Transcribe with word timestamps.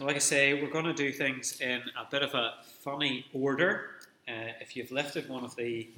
like 0.00 0.16
I 0.16 0.20
say, 0.20 0.54
we're 0.54 0.70
going 0.70 0.86
to 0.86 0.94
do 0.94 1.12
things 1.12 1.60
in 1.60 1.82
a 1.98 2.10
bit 2.10 2.22
of 2.22 2.32
a 2.34 2.54
funny 2.82 3.26
order. 3.34 3.90
Uh, 4.26 4.52
if 4.60 4.74
you've 4.74 4.90
lifted 4.90 5.28
one 5.28 5.44
of 5.44 5.54
the 5.56 5.88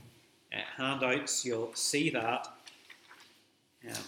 uh, 0.52 0.56
handouts, 0.76 1.44
you'll 1.44 1.74
see 1.74 2.10
that. 2.10 2.48
Um, 3.88 4.02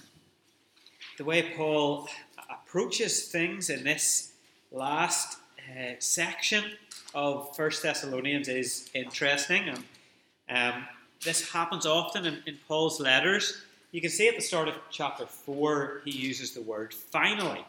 the 1.16 1.24
way 1.24 1.54
Paul 1.56 2.08
approaches 2.50 3.28
things 3.28 3.70
in 3.70 3.84
this 3.84 4.32
last 4.72 5.38
uh, 5.70 5.92
section 6.00 6.64
of 7.14 7.54
First 7.54 7.82
Thessalonians 7.82 8.48
is 8.48 8.90
interesting, 8.94 9.68
and 9.68 10.74
um, 10.74 10.84
this 11.24 11.52
happens 11.52 11.86
often 11.86 12.24
in, 12.26 12.42
in 12.46 12.58
Paul's 12.66 13.00
letters. 13.00 13.62
You 13.92 14.00
can 14.00 14.10
see 14.10 14.26
at 14.26 14.34
the 14.34 14.42
start 14.42 14.66
of 14.66 14.74
chapter 14.90 15.24
four, 15.24 16.00
he 16.04 16.10
uses 16.10 16.52
the 16.52 16.62
word 16.62 16.92
finally. 16.92 17.64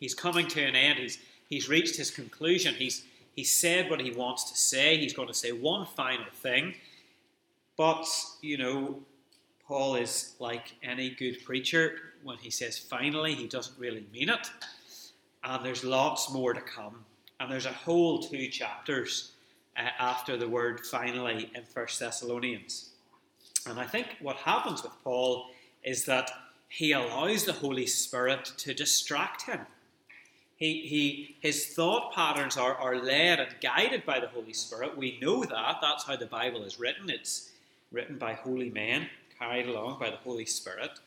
He's 0.00 0.14
coming 0.14 0.48
to 0.48 0.62
an 0.62 0.74
end. 0.74 0.98
He's 0.98 1.18
he's 1.48 1.68
reached 1.68 1.96
his 1.96 2.10
conclusion. 2.10 2.74
He's 2.74 3.04
he's 3.34 3.54
said 3.54 3.90
what 3.90 4.00
he 4.00 4.10
wants 4.10 4.50
to 4.50 4.56
say. 4.56 4.96
He's 4.96 5.12
going 5.12 5.28
to 5.28 5.34
say 5.34 5.52
one 5.52 5.86
final 5.86 6.26
thing. 6.32 6.74
But, 7.76 8.06
you 8.40 8.56
know, 8.56 9.02
Paul 9.68 9.96
is 9.96 10.34
like 10.38 10.74
any 10.82 11.10
good 11.10 11.44
preacher. 11.44 11.98
When 12.22 12.38
he 12.38 12.50
says 12.50 12.78
finally, 12.78 13.34
he 13.34 13.46
doesn't 13.46 13.78
really 13.78 14.06
mean 14.12 14.30
it. 14.30 14.50
And 15.44 15.64
there's 15.64 15.84
lots 15.84 16.32
more 16.32 16.54
to 16.54 16.60
come. 16.60 17.04
And 17.38 17.52
there's 17.52 17.66
a 17.66 17.72
whole 17.72 18.22
two 18.22 18.48
chapters 18.48 19.32
uh, 19.76 19.88
after 19.98 20.36
the 20.36 20.48
word 20.48 20.86
finally 20.86 21.50
in 21.54 21.62
First 21.64 22.00
Thessalonians. 22.00 22.90
And 23.68 23.78
I 23.78 23.84
think 23.84 24.16
what 24.20 24.36
happens 24.36 24.82
with 24.82 24.92
Paul 25.04 25.50
is 25.84 26.04
that 26.06 26.30
he 26.68 26.92
allows 26.92 27.44
the 27.44 27.52
Holy 27.52 27.86
Spirit 27.86 28.52
to 28.58 28.74
distract 28.74 29.42
him. 29.42 29.60
He, 30.56 30.80
he, 30.86 31.36
his 31.40 31.66
thought 31.66 32.14
patterns 32.14 32.56
are, 32.56 32.74
are 32.74 32.96
led 32.96 33.40
and 33.40 33.54
guided 33.60 34.06
by 34.06 34.20
the 34.20 34.28
Holy 34.28 34.54
Spirit. 34.54 34.96
We 34.96 35.18
know 35.20 35.44
that. 35.44 35.78
That's 35.82 36.04
how 36.04 36.16
the 36.16 36.26
Bible 36.26 36.64
is 36.64 36.80
written. 36.80 37.10
It's 37.10 37.50
written 37.92 38.16
by 38.16 38.32
holy 38.32 38.70
men, 38.70 39.08
carried 39.38 39.68
along 39.68 39.98
by 40.00 40.08
the 40.08 40.16
Holy 40.16 40.46
Spirit. 40.46 40.98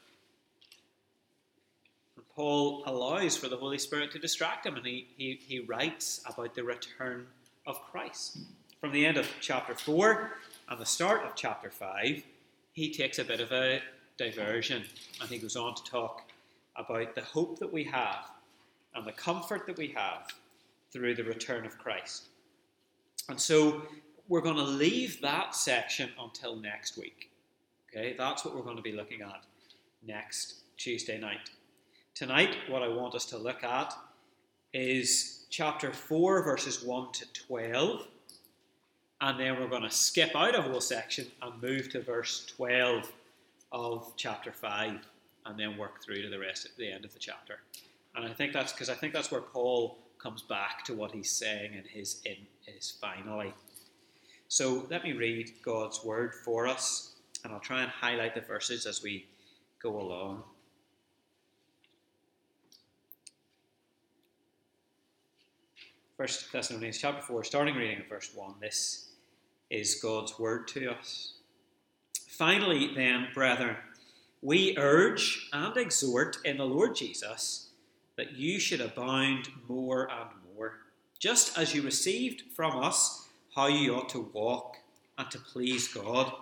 And 2.15 2.29
Paul 2.35 2.83
allows 2.85 3.37
for 3.37 3.49
the 3.49 3.57
Holy 3.57 3.79
Spirit 3.79 4.11
to 4.11 4.19
distract 4.19 4.67
him, 4.67 4.75
and 4.75 4.85
he, 4.85 5.07
he, 5.17 5.39
he 5.43 5.59
writes 5.61 6.21
about 6.27 6.53
the 6.53 6.63
return 6.63 7.25
of 7.65 7.81
Christ. 7.91 8.37
From 8.79 8.91
the 8.91 9.05
end 9.05 9.17
of 9.17 9.27
chapter 9.41 9.73
4 9.73 10.31
and 10.69 10.79
the 10.79 10.85
start 10.85 11.25
of 11.25 11.35
chapter 11.35 11.71
5, 11.71 12.23
he 12.73 12.93
takes 12.93 13.17
a 13.17 13.25
bit 13.25 13.41
of 13.41 13.51
a 13.51 13.81
diversion 14.17 14.83
and 15.19 15.29
he 15.29 15.37
goes 15.37 15.55
on 15.55 15.73
to 15.75 15.83
talk 15.83 16.21
about 16.75 17.15
the 17.15 17.21
hope 17.21 17.59
that 17.59 17.73
we 17.73 17.83
have 17.85 18.29
and 18.95 19.05
the 19.05 19.11
comfort 19.11 19.65
that 19.67 19.77
we 19.77 19.87
have 19.89 20.27
through 20.91 21.15
the 21.15 21.23
return 21.23 21.65
of 21.65 21.77
Christ. 21.77 22.27
And 23.27 23.39
so 23.39 23.83
we're 24.27 24.41
going 24.41 24.55
to 24.55 24.63
leave 24.63 25.21
that 25.21 25.55
section 25.55 26.09
until 26.19 26.55
next 26.55 26.97
week. 26.97 27.29
Okay, 27.89 28.15
that's 28.17 28.45
what 28.45 28.55
we're 28.55 28.61
going 28.61 28.77
to 28.77 28.83
be 28.83 28.91
looking 28.91 29.21
at 29.21 29.43
next 30.05 30.55
Tuesday 30.77 31.19
night. 31.19 31.49
Tonight, 32.13 32.55
what 32.67 32.83
I 32.83 32.87
want 32.87 33.15
us 33.15 33.25
to 33.27 33.37
look 33.37 33.63
at 33.63 33.93
is 34.73 35.45
chapter 35.49 35.91
4, 35.91 36.43
verses 36.43 36.83
1 36.83 37.11
to 37.13 37.33
12. 37.33 38.07
And 39.21 39.39
then 39.39 39.59
we're 39.59 39.67
going 39.67 39.83
to 39.83 39.91
skip 39.91 40.35
out 40.35 40.55
a 40.55 40.61
whole 40.61 40.81
section 40.81 41.27
and 41.41 41.61
move 41.61 41.89
to 41.89 42.01
verse 42.01 42.45
12 42.55 43.11
of 43.71 44.13
chapter 44.15 44.51
5 44.51 44.99
and 45.45 45.59
then 45.59 45.77
work 45.77 46.03
through 46.03 46.21
to 46.21 46.29
the 46.29 46.39
rest 46.39 46.65
at 46.65 46.75
the 46.77 46.91
end 46.91 47.05
of 47.05 47.13
the 47.13 47.19
chapter. 47.19 47.59
And 48.23 48.31
I 48.31 48.35
think 48.35 48.51
that's 48.51 48.73
because 48.73 48.89
I 48.89 48.95
think 48.95 49.13
that's 49.13 49.31
where 49.31 49.41
Paul 49.41 49.97
comes 50.17 50.41
back 50.41 50.83
to 50.85 50.93
what 50.93 51.11
he's 51.11 51.31
saying 51.31 51.73
in 51.73 51.83
his 51.85 52.21
in 52.25 52.35
his 52.65 52.91
finally. 52.91 53.53
So 54.49 54.85
let 54.89 55.03
me 55.03 55.13
read 55.13 55.51
God's 55.63 56.03
word 56.03 56.33
for 56.43 56.67
us, 56.67 57.15
and 57.43 57.53
I'll 57.53 57.61
try 57.61 57.81
and 57.81 57.89
highlight 57.89 58.35
the 58.35 58.41
verses 58.41 58.85
as 58.85 59.01
we 59.01 59.25
go 59.81 60.01
along. 60.01 60.43
First 66.17 66.51
Thessalonians 66.51 66.97
chapter 66.97 67.21
4, 67.21 67.45
starting 67.45 67.75
reading 67.75 67.99
at 67.99 68.09
verse 68.09 68.31
1. 68.35 68.55
This 68.59 69.11
is 69.69 70.01
God's 70.01 70.37
word 70.37 70.67
to 70.69 70.91
us. 70.91 71.35
Finally, 72.27 72.93
then, 72.95 73.27
brethren, 73.33 73.77
we 74.41 74.75
urge 74.77 75.47
and 75.53 75.77
exhort 75.77 76.39
in 76.43 76.57
the 76.57 76.65
Lord 76.65 76.95
Jesus 76.95 77.68
that 78.19 78.33
you 78.33 78.59
should 78.59 78.81
abound 78.81 79.47
more 79.69 80.11
and 80.11 80.29
more, 80.53 80.73
just 81.19 81.57
as 81.57 81.73
you 81.73 81.81
received 81.81 82.43
from 82.53 82.77
us 82.83 83.29
how 83.55 83.67
you 83.67 83.95
ought 83.95 84.09
to 84.09 84.29
walk 84.33 84.75
and 85.17 85.31
to 85.31 85.39
please 85.39 85.87
God. 85.87 86.33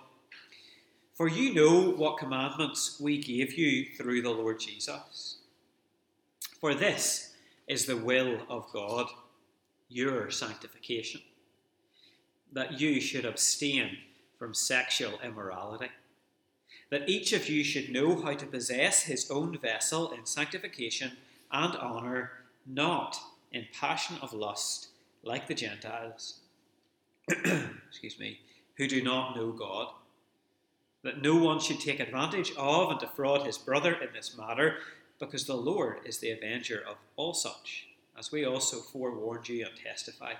For 1.14 1.28
you 1.28 1.54
know 1.54 1.92
what 1.92 2.18
commandments 2.18 2.98
we 3.00 3.22
gave 3.22 3.54
you 3.54 3.94
through 3.96 4.22
the 4.22 4.30
Lord 4.30 4.58
Jesus. 4.58 5.36
For 6.60 6.74
this 6.74 7.34
is 7.68 7.86
the 7.86 7.96
will 7.96 8.40
of 8.50 8.66
God, 8.72 9.06
your 9.88 10.32
sanctification, 10.32 11.20
that 12.52 12.80
you 12.80 13.00
should 13.00 13.24
abstain 13.24 13.98
from 14.36 14.52
sexual 14.52 15.20
immorality, 15.22 15.90
that 16.90 17.08
each 17.08 17.32
of 17.32 17.48
you 17.48 17.62
should 17.62 17.92
know 17.92 18.20
how 18.20 18.32
to 18.32 18.46
possess 18.46 19.04
his 19.04 19.30
own 19.30 19.56
vessel 19.58 20.10
in 20.10 20.26
sanctification 20.26 21.12
and 21.50 21.74
honour, 21.76 22.30
not 22.66 23.18
in 23.52 23.66
passion 23.72 24.16
of 24.22 24.32
lust, 24.32 24.88
like 25.22 25.46
the 25.46 25.54
Gentiles, 25.54 26.40
excuse 27.88 28.18
me, 28.18 28.40
who 28.76 28.86
do 28.86 29.02
not 29.02 29.36
know 29.36 29.52
God. 29.52 29.88
That 31.02 31.22
no 31.22 31.36
one 31.36 31.60
should 31.60 31.80
take 31.80 32.00
advantage 32.00 32.52
of 32.56 32.90
and 32.90 33.00
defraud 33.00 33.46
his 33.46 33.58
brother 33.58 33.92
in 33.92 34.08
this 34.12 34.36
matter, 34.36 34.78
because 35.18 35.44
the 35.44 35.56
Lord 35.56 36.00
is 36.04 36.18
the 36.18 36.30
avenger 36.30 36.82
of 36.88 36.96
all 37.16 37.34
such, 37.34 37.88
as 38.18 38.30
we 38.30 38.44
also 38.44 38.78
forewarned 38.78 39.48
you 39.48 39.66
and 39.66 39.76
testified. 39.76 40.36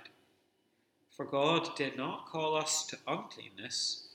For 1.16 1.24
God 1.24 1.74
did 1.76 1.97
not 1.97 2.26
call 2.26 2.56
us 2.56 2.86
to 2.86 2.98
uncleanness, 3.06 4.08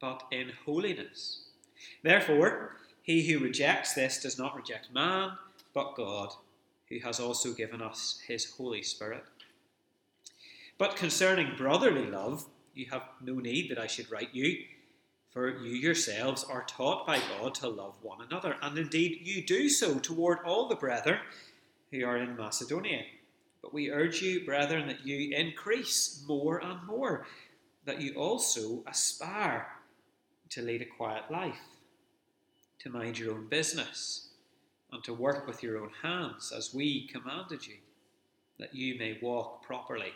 but 0.00 0.24
in 0.30 0.52
holiness. 0.64 1.44
Therefore, 2.02 2.76
he 3.02 3.26
who 3.26 3.40
rejects 3.40 3.94
this 3.94 4.22
does 4.22 4.38
not 4.38 4.56
reject 4.56 4.92
man 4.92 5.32
but 5.74 5.96
God, 5.96 6.32
who 6.88 7.00
has 7.00 7.18
also 7.20 7.52
given 7.52 7.82
us 7.82 8.20
his 8.26 8.52
Holy 8.52 8.82
Spirit. 8.82 9.24
But 10.78 10.96
concerning 10.96 11.56
brotherly 11.56 12.06
love, 12.06 12.46
you 12.74 12.86
have 12.90 13.02
no 13.20 13.34
need 13.34 13.70
that 13.70 13.78
I 13.78 13.86
should 13.86 14.10
write 14.10 14.34
you, 14.34 14.64
for 15.30 15.58
you 15.58 15.72
yourselves 15.72 16.44
are 16.44 16.64
taught 16.64 17.06
by 17.06 17.20
God 17.38 17.54
to 17.56 17.68
love 17.68 17.96
one 18.02 18.20
another, 18.22 18.56
and 18.62 18.78
indeed 18.78 19.20
you 19.22 19.42
do 19.42 19.68
so 19.68 19.98
toward 19.98 20.38
all 20.44 20.68
the 20.68 20.76
brethren 20.76 21.18
who 21.90 22.04
are 22.04 22.16
in 22.16 22.36
Macedonia. 22.36 23.02
But 23.60 23.74
we 23.74 23.90
urge 23.90 24.22
you, 24.22 24.44
brethren, 24.44 24.86
that 24.88 25.06
you 25.06 25.36
increase 25.36 26.22
more 26.28 26.58
and 26.58 26.84
more, 26.86 27.26
that 27.84 28.00
you 28.00 28.14
also 28.14 28.84
aspire 28.86 29.66
to 30.50 30.62
lead 30.62 30.82
a 30.82 30.96
quiet 30.96 31.30
life, 31.30 31.60
to 32.80 32.90
mind 32.90 33.18
your 33.18 33.34
own 33.34 33.48
business 33.48 34.33
and 34.94 35.02
to 35.02 35.12
work 35.12 35.46
with 35.46 35.60
your 35.60 35.76
own 35.76 35.90
hands 36.02 36.52
as 36.56 36.72
we 36.72 37.08
commanded 37.08 37.66
you, 37.66 37.74
that 38.60 38.72
you 38.72 38.96
may 38.96 39.18
walk 39.20 39.64
properly 39.64 40.12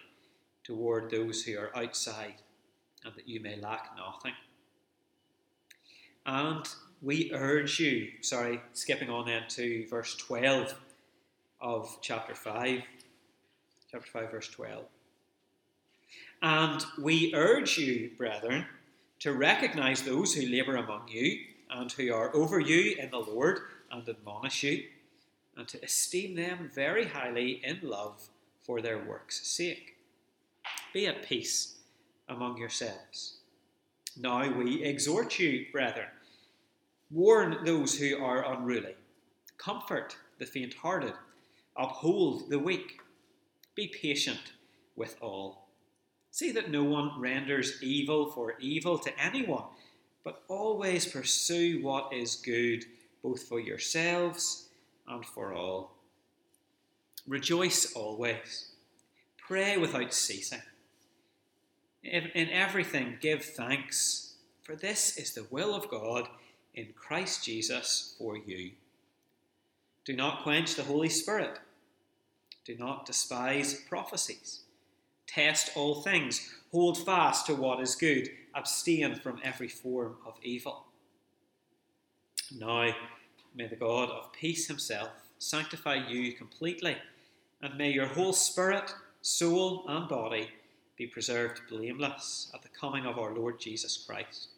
toward 0.63 1.11
those 1.11 1.43
who 1.43 1.59
are 1.59 1.77
outside, 1.77 2.37
and 3.05 3.13
that 3.17 3.29
you 3.29 3.41
may 3.41 3.57
lack 3.57 3.91
nothing. 3.97 4.35
And 6.25 6.65
we 7.03 7.33
urge 7.35 7.81
you, 7.81 8.09
sorry, 8.21 8.61
skipping 8.73 9.11
on 9.11 9.27
then 9.27 9.43
to 9.49 9.85
verse 9.89 10.15
12 10.15 10.73
of 11.61 11.99
chapter 12.01 12.37
5, 12.37 12.81
chapter 13.91 14.11
5, 14.13 14.31
verse 14.31 14.49
12. 14.49 14.85
And 16.41 16.85
we 17.03 17.33
urge 17.35 17.79
you, 17.79 18.13
brethren, 18.17 18.67
to 19.21 19.33
recognize 19.33 20.03
those 20.03 20.35
who 20.35 20.47
labour 20.47 20.77
among 20.77 21.09
you 21.09 21.41
and 21.69 21.91
who 21.91 22.15
are 22.15 22.35
over 22.37 22.61
you 22.61 22.95
in 22.97 23.11
the 23.11 23.19
Lord 23.19 23.59
and 23.91 24.09
admonish 24.09 24.63
you, 24.63 24.85
and 25.57 25.67
to 25.69 25.83
esteem 25.83 26.37
them 26.37 26.71
very 26.75 27.07
highly 27.07 27.61
in 27.65 27.81
love 27.83 28.29
for 28.63 28.81
their 28.81 28.99
work's 28.99 29.47
sake. 29.47 29.97
Be 30.93 31.07
at 31.07 31.23
peace 31.23 31.77
among 32.29 32.59
yourselves. 32.59 33.39
Now 34.17 34.51
we 34.53 34.83
exhort 34.83 35.39
you, 35.39 35.67
brethren, 35.73 36.09
warn 37.11 37.65
those 37.65 37.99
who 37.99 38.23
are 38.23 38.53
unruly, 38.53 38.95
comfort 39.57 40.17
the 40.39 40.47
faint 40.47 40.75
hearted, 40.75 41.15
uphold 41.77 42.51
the 42.51 42.59
weak, 42.59 43.01
be 43.75 43.89
patient 43.89 44.53
with 44.97 45.17
all. 45.21 45.69
See 46.31 46.53
that 46.53 46.71
no 46.71 46.85
one 46.85 47.21
renders 47.21 47.83
evil 47.83 48.31
for 48.31 48.55
evil 48.59 48.99
to 48.99 49.19
anyone, 49.21 49.65
but 50.25 50.43
always 50.49 51.07
pursue 51.07 51.83
what 51.83 52.13
is 52.13 52.37
good 52.37 52.85
both 53.23 53.43
for 53.43 53.61
yourselves 53.61 54.69
and 55.07 55.25
for 55.25 55.55
all. 55.55 55.97
Rejoice 57.27 57.93
always. 57.93 58.69
Pray 59.37 59.77
without 59.77 60.13
ceasing. 60.13 60.63
In 62.03 62.49
everything, 62.51 63.19
give 63.21 63.45
thanks, 63.45 64.35
for 64.63 64.77
this 64.77 65.17
is 65.19 65.35
the 65.35 65.47
will 65.51 65.75
of 65.75 65.89
God 65.89 66.29
in 66.75 66.93
Christ 66.95 67.45
Jesus 67.45 68.15
for 68.19 68.37
you. 68.37 68.73
Do 70.05 70.15
not 70.15 70.43
quench 70.43 70.75
the 70.75 70.85
Holy 70.85 71.09
Spirit. 71.09 71.59
Do 72.65 72.77
not 72.77 73.05
despise 73.05 73.75
prophecies. 73.75 74.61
Test 75.27 75.77
all 75.77 76.03
things. 76.03 76.55
Hold 76.73 77.05
fast 77.05 77.47
to 77.47 77.55
what 77.55 77.81
is 77.81 77.95
good. 77.95 78.31
Abstain 78.55 79.17
from 79.17 79.41
every 79.43 79.69
form 79.69 80.17
of 80.27 80.35
evil. 80.43 80.87
Now, 82.57 82.95
may 83.55 83.67
the 83.67 83.77
God 83.77 84.11
of 84.11 84.33
peace 84.33 84.67
himself 84.67 85.11
sanctify 85.39 85.97
you 86.09 86.33
completely, 86.33 86.97
and 87.61 87.77
may 87.77 87.91
your 87.91 88.07
whole 88.07 88.33
spirit, 88.33 88.95
soul, 89.21 89.85
and 89.87 90.09
body 90.09 90.49
be 90.97 91.07
preserved 91.07 91.61
blameless 91.69 92.51
at 92.55 92.63
the 92.63 92.69
coming 92.69 93.07
of 93.07 93.19
our 93.19 93.35
Lord 93.35 93.61
Jesus 93.61 94.05
Christ. 94.07 94.49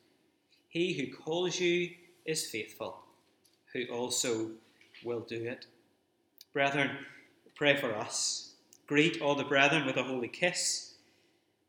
He 0.69 0.93
who 0.93 1.15
calls 1.15 1.59
you 1.59 1.91
is 2.25 2.47
faithful, 2.47 2.99
who 3.73 3.85
also 3.87 4.51
will 5.05 5.21
do 5.21 5.45
it. 5.45 5.67
Brethren, 6.53 6.91
pray 7.57 7.77
for 7.77 7.95
us. 7.95 8.53
Greet 8.87 9.21
all 9.21 9.35
the 9.35 9.45
brethren 9.45 9.85
with 9.85 9.97
a 9.97 10.03
holy 10.03 10.29
kiss. 10.29 10.95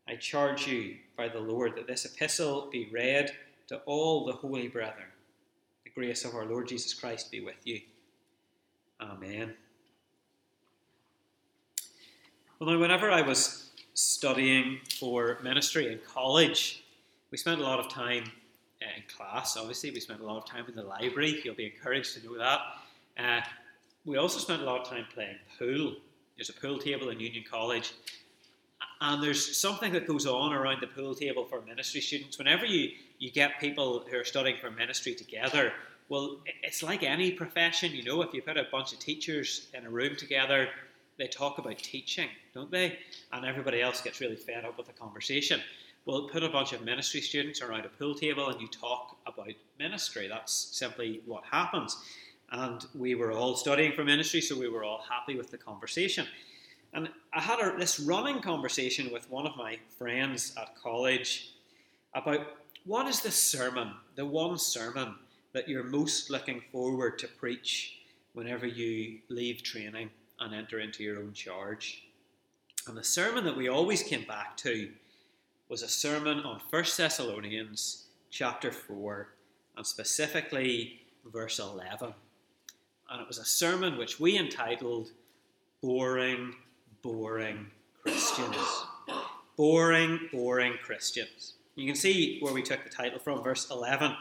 I 0.07 0.15
charge 0.15 0.67
you 0.67 0.97
by 1.17 1.29
the 1.29 1.39
Lord 1.39 1.75
that 1.75 1.87
this 1.87 2.05
epistle 2.05 2.69
be 2.71 2.89
read 2.91 3.31
to 3.67 3.77
all 3.85 4.25
the 4.25 4.33
holy 4.33 4.67
brethren. 4.67 5.10
The 5.93 6.01
grace 6.01 6.23
of 6.23 6.35
our 6.35 6.45
Lord 6.45 6.67
Jesus 6.67 6.93
Christ 6.93 7.31
be 7.31 7.41
with 7.41 7.55
you. 7.65 7.81
Amen. 9.01 9.53
Well, 12.59 12.69
now, 12.69 12.79
whenever 12.79 13.11
I 13.11 13.21
was 13.21 13.71
studying 13.93 14.79
for 14.99 15.39
ministry 15.43 15.91
in 15.91 15.99
college, 16.07 16.83
we 17.29 17.37
spent 17.37 17.59
a 17.59 17.63
lot 17.63 17.79
of 17.79 17.89
time 17.89 18.23
in 18.79 19.03
class, 19.13 19.57
obviously. 19.57 19.91
We 19.91 19.99
spent 19.99 20.21
a 20.21 20.25
lot 20.25 20.37
of 20.37 20.45
time 20.45 20.65
in 20.69 20.75
the 20.75 20.83
library. 20.83 21.41
You'll 21.43 21.55
be 21.55 21.65
encouraged 21.65 22.15
to 22.15 22.25
know 22.25 22.37
that. 22.37 22.59
Uh, 23.17 23.41
we 24.05 24.17
also 24.17 24.39
spent 24.39 24.61
a 24.61 24.65
lot 24.65 24.81
of 24.81 24.87
time 24.87 25.05
playing 25.13 25.37
pool. 25.59 25.95
There's 26.37 26.49
a 26.49 26.53
pool 26.53 26.77
table 26.77 27.09
in 27.09 27.19
Union 27.19 27.43
College. 27.49 27.93
And 29.01 29.21
there's 29.21 29.57
something 29.57 29.91
that 29.93 30.07
goes 30.07 30.25
on 30.25 30.53
around 30.53 30.79
the 30.79 30.87
pool 30.87 31.15
table 31.15 31.45
for 31.45 31.61
ministry 31.61 32.01
students. 32.01 32.37
Whenever 32.37 32.65
you, 32.65 32.91
you 33.19 33.31
get 33.31 33.59
people 33.59 34.05
who 34.09 34.17
are 34.17 34.23
studying 34.23 34.57
for 34.61 34.69
ministry 34.71 35.15
together, 35.15 35.73
well, 36.07 36.37
it's 36.63 36.83
like 36.83 37.03
any 37.03 37.31
profession, 37.31 37.91
you 37.91 38.03
know, 38.03 38.21
if 38.21 38.33
you 38.33 38.41
put 38.41 38.57
a 38.57 38.67
bunch 38.71 38.93
of 38.93 38.99
teachers 38.99 39.67
in 39.73 39.85
a 39.85 39.89
room 39.89 40.15
together, 40.15 40.69
they 41.17 41.27
talk 41.27 41.57
about 41.57 41.77
teaching, 41.79 42.29
don't 42.53 42.71
they? 42.71 42.99
And 43.33 43.45
everybody 43.45 43.81
else 43.81 44.01
gets 44.01 44.21
really 44.21 44.35
fed 44.35 44.65
up 44.65 44.77
with 44.77 44.87
the 44.87 44.93
conversation. 44.93 45.61
Well, 46.05 46.27
put 46.31 46.43
a 46.43 46.49
bunch 46.49 46.73
of 46.73 46.83
ministry 46.83 47.21
students 47.21 47.61
around 47.61 47.85
a 47.85 47.89
pool 47.89 48.15
table 48.15 48.49
and 48.49 48.61
you 48.61 48.67
talk 48.67 49.17
about 49.25 49.53
ministry. 49.79 50.27
That's 50.27 50.53
simply 50.53 51.21
what 51.25 51.43
happens 51.43 51.97
and 52.51 52.85
we 52.93 53.15
were 53.15 53.31
all 53.31 53.55
studying 53.55 53.93
for 53.93 54.03
ministry, 54.03 54.41
so 54.41 54.59
we 54.59 54.67
were 54.67 54.83
all 54.83 55.03
happy 55.09 55.35
with 55.35 55.51
the 55.51 55.57
conversation. 55.57 56.27
And 56.93 57.09
I 57.33 57.41
had 57.41 57.59
a, 57.59 57.77
this 57.77 57.99
running 57.99 58.41
conversation 58.41 59.11
with 59.11 59.29
one 59.29 59.45
of 59.45 59.55
my 59.55 59.77
friends 59.97 60.53
at 60.57 60.75
college 60.75 61.53
about 62.13 62.45
what 62.85 63.07
is 63.07 63.21
the 63.21 63.31
sermon, 63.31 63.91
the 64.15 64.25
one 64.25 64.57
sermon 64.57 65.15
that 65.53 65.69
you're 65.69 65.83
most 65.83 66.29
looking 66.29 66.61
forward 66.71 67.19
to 67.19 67.27
preach 67.27 67.99
whenever 68.33 68.65
you 68.65 69.19
leave 69.29 69.63
training 69.63 70.09
and 70.39 70.53
enter 70.53 70.79
into 70.79 71.03
your 71.03 71.19
own 71.19 71.33
charge. 71.33 72.03
And 72.87 72.97
the 72.97 73.03
sermon 73.03 73.45
that 73.45 73.55
we 73.55 73.67
always 73.67 74.03
came 74.03 74.25
back 74.25 74.57
to 74.57 74.91
was 75.69 75.83
a 75.83 75.87
sermon 75.87 76.39
on 76.39 76.59
1 76.69 76.83
Thessalonians 76.97 78.07
chapter 78.29 78.71
4 78.71 79.29
and 79.77 79.85
specifically 79.85 81.01
verse 81.31 81.59
11 81.59 82.13
and 83.11 83.21
it 83.21 83.27
was 83.27 83.37
a 83.37 83.45
sermon 83.45 83.97
which 83.97 84.19
we 84.19 84.37
entitled 84.37 85.11
Boring, 85.81 86.55
Boring 87.01 87.67
Christians. 88.03 88.85
Boring, 89.57 90.29
Boring 90.31 90.73
Christians. 90.83 91.53
You 91.75 91.87
can 91.87 91.95
see 91.95 92.39
where 92.41 92.53
we 92.53 92.61
took 92.61 92.83
the 92.83 92.89
title 92.89 93.19
from, 93.19 93.43
verse 93.43 93.69
11. 93.71 94.15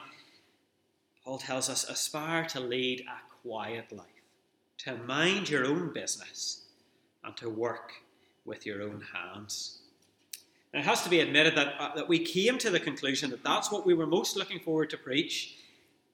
Paul 1.25 1.39
tells 1.39 1.69
us 1.69 1.89
aspire 1.89 2.45
to 2.47 2.61
lead 2.61 3.03
a 3.03 3.33
quiet 3.43 3.93
life, 3.93 4.07
to 4.79 4.97
mind 4.97 5.51
your 5.51 5.67
own 5.67 5.93
business, 5.93 6.65
and 7.23 7.37
to 7.37 7.51
work 7.51 7.93
with 8.45 8.65
your 8.65 8.83
own 8.83 9.05
hands. 9.13 9.81
Now, 10.73 10.81
it 10.81 10.87
has 10.87 11.03
to 11.03 11.11
be 11.11 11.21
admitted 11.21 11.57
that, 11.57 11.75
uh, 11.79 11.95
that 11.97 12.09
we 12.09 12.19
came 12.19 12.57
to 12.59 12.71
the 12.71 12.81
conclusion 12.81 13.31
that 13.31 13.45
that's 13.45 13.71
what 13.71 13.85
we 13.85 13.95
were 13.95 14.07
most 14.07 14.37
looking 14.37 14.61
forward 14.61 14.89
to 14.91 14.97
preach 14.97 15.57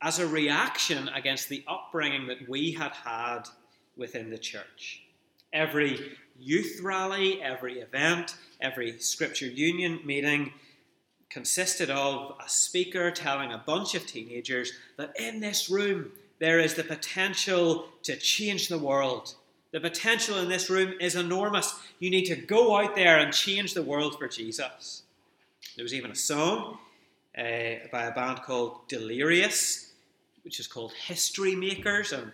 as 0.03 0.19
a 0.19 0.27
reaction 0.27 1.09
against 1.11 1.49
the 1.49 1.63
upbringing 1.69 2.27
that 2.27 2.49
we 2.49 2.73
had 2.73 2.93
had 2.93 3.43
within 3.97 4.31
the 4.31 4.39
church. 4.39 5.03
Every 5.53 6.17
youth 6.39 6.81
rally, 6.83 7.43
every 7.43 7.81
event, 7.81 8.37
every 8.61 8.99
scripture 8.99 9.47
union 9.47 10.01
meeting 10.05 10.53
consisted 11.29 11.91
of 11.91 12.37
a 12.45 12.49
speaker 12.49 13.11
telling 13.11 13.53
a 13.53 13.63
bunch 13.67 13.95
of 13.95 14.07
teenagers 14.07 14.73
that 14.97 15.13
in 15.19 15.41
this 15.41 15.69
room 15.69 16.11
there 16.39 16.61
is 16.61 16.75
the 16.75 16.85
potential 16.85 17.89
to 18.03 18.17
change 18.17 18.69
the 18.69 18.79
world. 18.79 19.35
The 19.73 19.81
potential 19.81 20.39
in 20.39 20.49
this 20.49 20.71
room 20.71 20.95
is 21.01 21.17
enormous. 21.17 21.75
You 21.99 22.11
need 22.11 22.27
to 22.27 22.37
go 22.37 22.77
out 22.77 22.95
there 22.95 23.19
and 23.19 23.33
change 23.33 23.75
the 23.75 23.83
world 23.83 24.19
for 24.19 24.29
Jesus. 24.29 25.03
There 25.77 25.83
was 25.83 25.95
even 25.95 26.11
a 26.11 26.17
song 26.17 26.79
uh, 27.37 27.43
by 27.91 28.05
a 28.05 28.15
band 28.15 28.43
called 28.43 28.89
Delirious 28.89 29.87
which 30.47 30.61
is 30.61 30.69
called 30.69 30.93
History 30.93 31.57
Makers, 31.57 32.13
and 32.13 32.31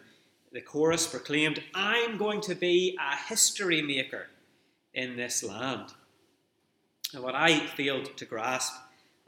the 0.52 0.60
chorus 0.60 1.06
proclaimed, 1.06 1.62
I'm 1.74 2.18
going 2.18 2.40
to 2.42 2.54
be 2.54 2.96
a 3.00 3.16
history 3.28 3.82
maker 3.82 4.26
in 4.94 5.16
this 5.16 5.42
land. 5.42 5.92
And 7.14 7.22
what 7.22 7.34
I 7.34 7.66
failed 7.66 8.16
to 8.16 8.24
grasp 8.24 8.74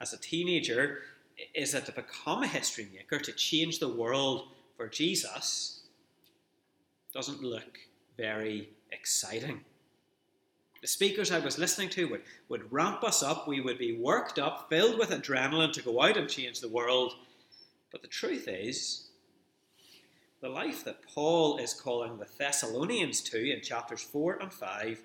as 0.00 0.12
a 0.12 0.18
teenager 0.18 1.00
is 1.54 1.72
that 1.72 1.86
to 1.86 1.92
become 1.92 2.42
a 2.42 2.46
history 2.46 2.88
maker, 2.94 3.18
to 3.18 3.32
change 3.32 3.78
the 3.78 3.88
world 3.88 4.48
for 4.76 4.88
Jesus, 4.88 5.80
doesn't 7.12 7.42
look 7.42 7.78
very 8.16 8.68
exciting. 8.92 9.60
The 10.82 10.88
speakers 10.88 11.30
I 11.30 11.38
was 11.38 11.58
listening 11.58 11.88
to 11.90 12.08
would, 12.08 12.22
would 12.50 12.70
ramp 12.70 13.02
us 13.04 13.22
up. 13.22 13.48
We 13.48 13.60
would 13.60 13.78
be 13.78 13.96
worked 13.96 14.38
up, 14.38 14.66
filled 14.68 14.98
with 14.98 15.10
adrenaline 15.10 15.72
to 15.72 15.82
go 15.82 16.02
out 16.02 16.18
and 16.18 16.28
change 16.28 16.60
the 16.60 16.68
world. 16.68 17.14
But 17.90 18.02
the 18.02 18.08
truth 18.08 18.48
is, 18.48 19.06
the 20.44 20.50
life 20.50 20.84
that 20.84 21.00
Paul 21.06 21.56
is 21.56 21.72
calling 21.72 22.18
the 22.18 22.26
Thessalonians 22.36 23.22
to 23.22 23.50
in 23.50 23.62
chapters 23.62 24.02
4 24.02 24.40
and 24.42 24.52
5 24.52 25.00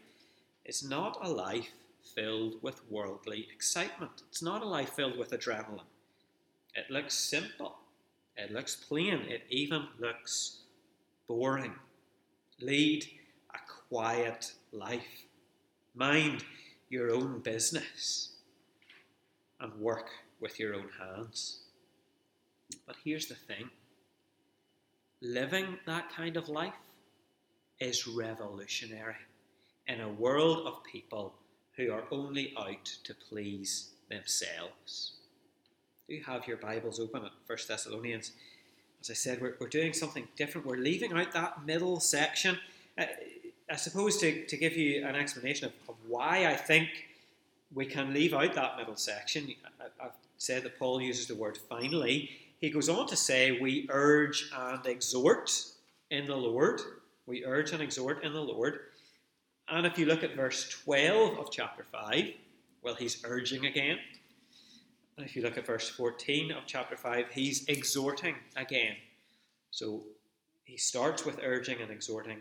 is 0.65 0.83
not 0.83 1.17
a 1.25 1.29
life 1.29 1.69
filled 2.13 2.55
with 2.61 2.81
worldly 2.91 3.47
excitement. 3.49 4.23
It's 4.27 4.41
not 4.41 4.61
a 4.61 4.67
life 4.67 4.89
filled 4.89 5.17
with 5.17 5.31
adrenaline. 5.31 5.87
It 6.75 6.91
looks 6.91 7.13
simple. 7.13 7.77
It 8.35 8.51
looks 8.51 8.75
plain. 8.75 9.21
It 9.29 9.43
even 9.49 9.87
looks 9.97 10.57
boring. 11.25 11.75
Lead 12.59 13.05
a 13.55 13.59
quiet 13.87 14.51
life. 14.73 15.23
Mind 15.95 16.43
your 16.89 17.11
own 17.11 17.39
business 17.39 18.33
and 19.61 19.73
work 19.79 20.09
with 20.41 20.59
your 20.59 20.75
own 20.75 20.89
hands. 20.99 21.61
But 22.85 22.97
here's 23.05 23.27
the 23.27 23.35
thing 23.35 23.69
living 25.21 25.77
that 25.85 26.09
kind 26.09 26.37
of 26.37 26.49
life 26.49 26.73
is 27.79 28.07
revolutionary 28.07 29.15
in 29.87 30.01
a 30.01 30.09
world 30.09 30.65
of 30.65 30.83
people 30.83 31.33
who 31.75 31.91
are 31.91 32.03
only 32.11 32.53
out 32.57 32.85
to 33.03 33.13
please 33.13 33.91
themselves. 34.09 35.13
Do 36.07 36.15
you 36.15 36.23
have 36.23 36.47
your 36.47 36.57
Bibles 36.57 36.99
open 36.99 37.23
at 37.25 37.31
1 37.47 37.57
Thessalonians? 37.67 38.31
As 39.01 39.09
I 39.09 39.13
said, 39.13 39.41
we're, 39.41 39.55
we're 39.59 39.67
doing 39.67 39.93
something 39.93 40.27
different. 40.35 40.67
We're 40.67 40.77
leaving 40.77 41.13
out 41.13 41.31
that 41.33 41.65
middle 41.65 41.99
section. 41.99 42.57
Uh, 42.97 43.05
I 43.69 43.75
suppose 43.75 44.17
to, 44.17 44.45
to 44.45 44.57
give 44.57 44.75
you 44.75 45.05
an 45.05 45.15
explanation 45.15 45.67
of, 45.67 45.73
of, 45.87 45.95
why 46.07 46.47
I 46.47 46.55
think 46.55 46.89
we 47.73 47.85
can 47.85 48.13
leave 48.13 48.33
out 48.33 48.53
that 48.55 48.77
middle 48.77 48.95
section, 48.95 49.53
I, 49.79 50.05
I've 50.05 50.17
said 50.37 50.63
that 50.63 50.79
Paul 50.79 51.01
uses 51.01 51.27
the 51.27 51.35
word 51.35 51.57
finally 51.57 52.31
he 52.59 52.69
goes 52.69 52.89
on 52.89 53.07
to 53.07 53.15
say, 53.15 53.59
We 53.59 53.87
urge 53.89 54.51
and 54.55 54.85
exhort 54.85 55.51
in 56.11 56.25
the 56.25 56.35
Lord. 56.35 56.81
We 57.25 57.45
urge 57.45 57.71
and 57.71 57.81
exhort 57.81 58.23
in 58.23 58.33
the 58.33 58.41
Lord. 58.41 58.79
And 59.69 59.85
if 59.85 59.97
you 59.97 60.05
look 60.05 60.23
at 60.23 60.35
verse 60.35 60.67
12 60.69 61.37
of 61.37 61.51
chapter 61.51 61.85
5, 61.91 62.31
well, 62.81 62.95
he's 62.95 63.23
urging 63.23 63.65
again. 63.65 63.97
And 65.15 65.25
if 65.25 65.35
you 65.35 65.41
look 65.41 65.57
at 65.57 65.65
verse 65.65 65.89
14 65.89 66.51
of 66.51 66.63
chapter 66.65 66.97
5, 66.97 67.25
he's 67.31 67.65
exhorting 67.67 68.35
again. 68.55 68.95
So 69.71 70.03
he 70.63 70.77
starts 70.77 71.25
with 71.25 71.39
urging 71.43 71.81
and 71.81 71.91
exhorting, 71.91 72.39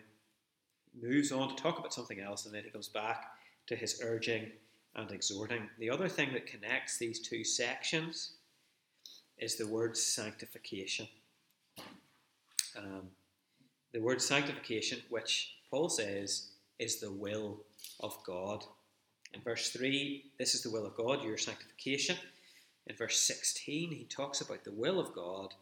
moves 1.00 1.32
on 1.32 1.48
to 1.48 1.62
talk 1.62 1.78
about 1.78 1.92
something 1.92 2.20
else, 2.20 2.46
and 2.46 2.54
then 2.54 2.64
he 2.64 2.70
comes 2.70 2.88
back 2.88 3.32
to 3.66 3.76
his 3.76 4.00
urging 4.02 4.50
and 4.94 5.10
exhorting. 5.10 5.68
The 5.78 5.90
other 5.90 6.08
thing 6.08 6.32
that 6.32 6.46
connects 6.46 6.98
these 6.98 7.20
two 7.20 7.44
sections 7.44 8.32
is 9.38 9.56
the 9.56 9.66
word 9.66 9.96
sanctification. 9.96 11.06
Um, 12.76 13.08
the 13.92 14.00
word 14.00 14.20
sanctification, 14.20 15.00
which 15.08 15.54
Paul 15.70 15.88
says 15.88 16.50
is 16.78 17.00
the 17.00 17.10
will 17.10 17.58
of 18.00 18.16
God. 18.24 18.64
In 19.34 19.40
verse 19.40 19.70
3, 19.70 20.24
this 20.38 20.54
is 20.54 20.62
the 20.62 20.70
will 20.70 20.86
of 20.86 20.96
God, 20.96 21.22
your 21.22 21.38
sanctification. 21.38 22.16
In 22.86 22.96
verse 22.96 23.18
16, 23.20 23.90
he 23.90 24.04
talks 24.04 24.40
about 24.40 24.64
the 24.64 24.72
will 24.72 24.98
of 24.98 25.14
God 25.14 25.54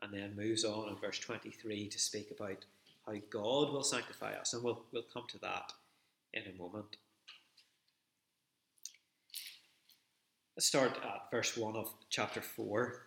and 0.00 0.12
then 0.12 0.36
moves 0.36 0.64
on 0.64 0.88
in 0.88 0.96
verse 0.96 1.18
23 1.18 1.88
to 1.88 1.98
speak 1.98 2.30
about 2.30 2.64
how 3.06 3.14
God 3.30 3.72
will 3.72 3.82
sanctify 3.82 4.32
us. 4.34 4.52
And 4.52 4.62
we'll, 4.62 4.82
we'll 4.92 5.04
come 5.12 5.24
to 5.28 5.38
that 5.40 5.72
in 6.32 6.42
a 6.44 6.58
moment. 6.58 6.96
Let's 10.54 10.66
start 10.66 10.98
at 11.02 11.30
verse 11.30 11.56
1 11.56 11.76
of 11.76 11.94
chapter 12.10 12.42
4. 12.42 13.06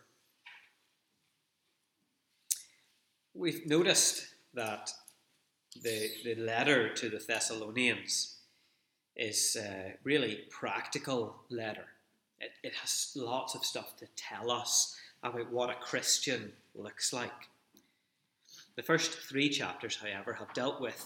We've 3.35 3.67
noticed 3.67 4.25
that 4.55 4.91
the, 5.79 6.09
the 6.23 6.33
letter 6.35 6.91
to 6.95 7.07
the 7.07 7.19
Thessalonians 7.19 8.37
is 9.15 9.55
a 9.59 9.93
really 10.03 10.45
practical 10.49 11.35
letter. 11.51 11.85
It, 12.39 12.49
it 12.63 12.73
has 12.81 13.11
lots 13.15 13.53
of 13.53 13.63
stuff 13.63 13.95
to 13.97 14.07
tell 14.15 14.49
us 14.49 14.97
about 15.21 15.51
what 15.51 15.69
a 15.69 15.75
Christian 15.75 16.51
looks 16.73 17.13
like. 17.13 17.29
The 18.75 18.81
first 18.81 19.11
three 19.11 19.49
chapters, 19.49 19.97
however, 19.97 20.33
have 20.33 20.51
dealt 20.55 20.81
with 20.81 21.05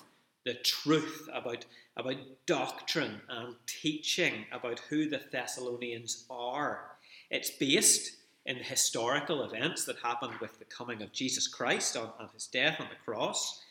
the 0.50 0.56
truth 0.56 1.29
about, 1.32 1.63
about 1.96 2.18
doctrine 2.48 3.22
and 3.29 3.53
teaching 3.68 4.46
about 4.51 4.79
who 4.89 5.08
the 5.08 5.22
Thessalonians 5.32 6.25
are. 6.27 6.86
It's 7.29 7.51
based 7.51 8.13
in 8.48 8.58
the 8.58 8.63
historical 8.63 9.44
events 9.44 9.86
that 9.86 9.98
happened 10.00 10.34
with 10.41 10.58
the 10.58 10.65
coming 10.65 11.03
of 11.03 11.12
Jesus 11.12 11.48
Christ 11.48 11.96
on, 11.96 12.10
on 12.20 12.29
his 12.34 12.48
death 12.48 12.77
on 12.79 12.88
the 12.89 12.96
cross. 13.06 13.62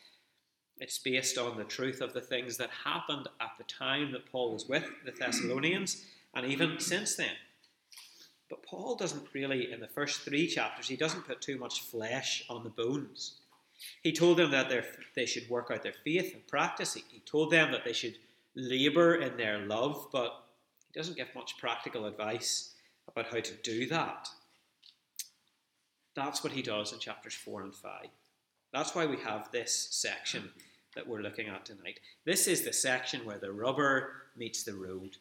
It's 0.79 1.01
based 1.01 1.37
on 1.37 1.59
the 1.59 1.65
truth 1.65 2.01
of 2.01 2.15
the 2.15 2.21
things 2.21 2.57
that 2.59 2.71
happened 2.85 3.27
at 3.41 3.51
the 3.59 3.65
time 3.65 4.13
that 4.13 4.31
Paul 4.31 4.53
was 4.53 4.69
with 4.69 4.85
the 5.05 5.11
Thessalonians 5.11 6.05
and 6.33 6.47
even 6.47 6.79
since 6.79 7.17
then. 7.17 7.35
But 8.49 8.63
Paul 8.63 8.95
doesn't 8.95 9.35
really, 9.35 9.73
in 9.73 9.81
the 9.81 9.89
first 9.89 10.21
three 10.21 10.47
chapters, 10.47 10.87
he 10.87 10.95
doesn't 10.95 11.27
put 11.27 11.41
too 11.41 11.59
much 11.59 11.83
flesh 11.83 12.45
on 12.49 12.63
the 12.63 12.71
bones. 12.71 13.38
He 14.03 14.13
told 14.13 14.39
them 14.39 14.51
that 14.51 14.73
they 15.15 15.27
should 15.27 15.49
work 15.49 15.71
out 15.71 15.83
their 15.83 15.93
faith 15.93 16.35
and 16.35 16.47
practice. 16.47 16.95
He, 16.95 17.05
he 17.11 17.21
told 17.21 17.51
them 17.51 17.73
that 17.73 17.85
they 17.85 17.93
should 17.93 18.19
labour 18.55 19.17
in 19.17 19.37
their 19.37 19.59
love, 19.59 20.09
but 20.13 20.45
he 20.87 20.99
doesn't 20.99 21.17
give 21.17 21.35
much 21.35 21.59
practical 21.59 22.07
advice 22.07 22.75
about 23.07 23.33
how 23.33 23.41
to 23.41 23.55
do 23.63 23.87
that. 23.87 24.29
That's 26.15 26.43
what 26.43 26.53
he 26.53 26.63
does 26.63 26.93
in 26.93 26.99
chapters 26.99 27.35
4 27.35 27.63
and 27.63 27.75
5. 27.75 28.07
That's 28.73 28.95
why 28.95 29.07
we 29.07 29.17
have 29.19 29.51
this 29.53 29.89
section 29.91 30.51
that 30.95 31.07
we're 31.07 31.21
looking 31.21 31.49
at 31.49 31.65
tonight. 31.65 32.01
This 32.25 32.49
is 32.49 32.63
the 32.63 32.73
section 32.73 33.25
where 33.25 33.39
the 33.39 33.53
rubber 33.53 34.25
meets 34.37 34.65
the 34.65 34.75
road. 34.75 35.17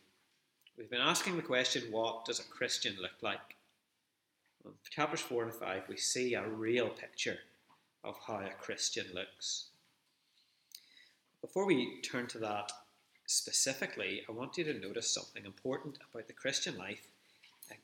We've 0.78 0.90
been 0.90 1.02
asking 1.02 1.36
the 1.36 1.44
question 1.44 1.92
what 1.92 2.26
does 2.26 2.40
a 2.40 2.44
Christian 2.44 2.96
look 3.00 3.22
like? 3.22 3.56
In 4.66 4.72
chapters 4.90 5.22
4 5.22 5.44
and 5.44 5.54
5, 5.54 5.84
we 5.88 5.98
see 5.98 6.34
a 6.34 6.48
real 6.48 6.90
picture 6.90 7.38
of 8.04 8.18
how 8.26 8.38
a 8.38 8.50
Christian 8.60 9.06
looks. 9.14 9.66
Before 11.42 11.66
we 11.66 12.02
turn 12.02 12.28
to 12.28 12.40
that 12.40 12.72
specifically, 13.26 14.24
I 14.28 14.32
want 14.32 14.58
you 14.58 14.64
to 14.66 14.74
notice 14.74 15.14
something 15.14 15.46
important 15.46 15.98
about 16.12 16.28
the 16.28 16.34
Christian 16.34 16.78
life 16.78 17.08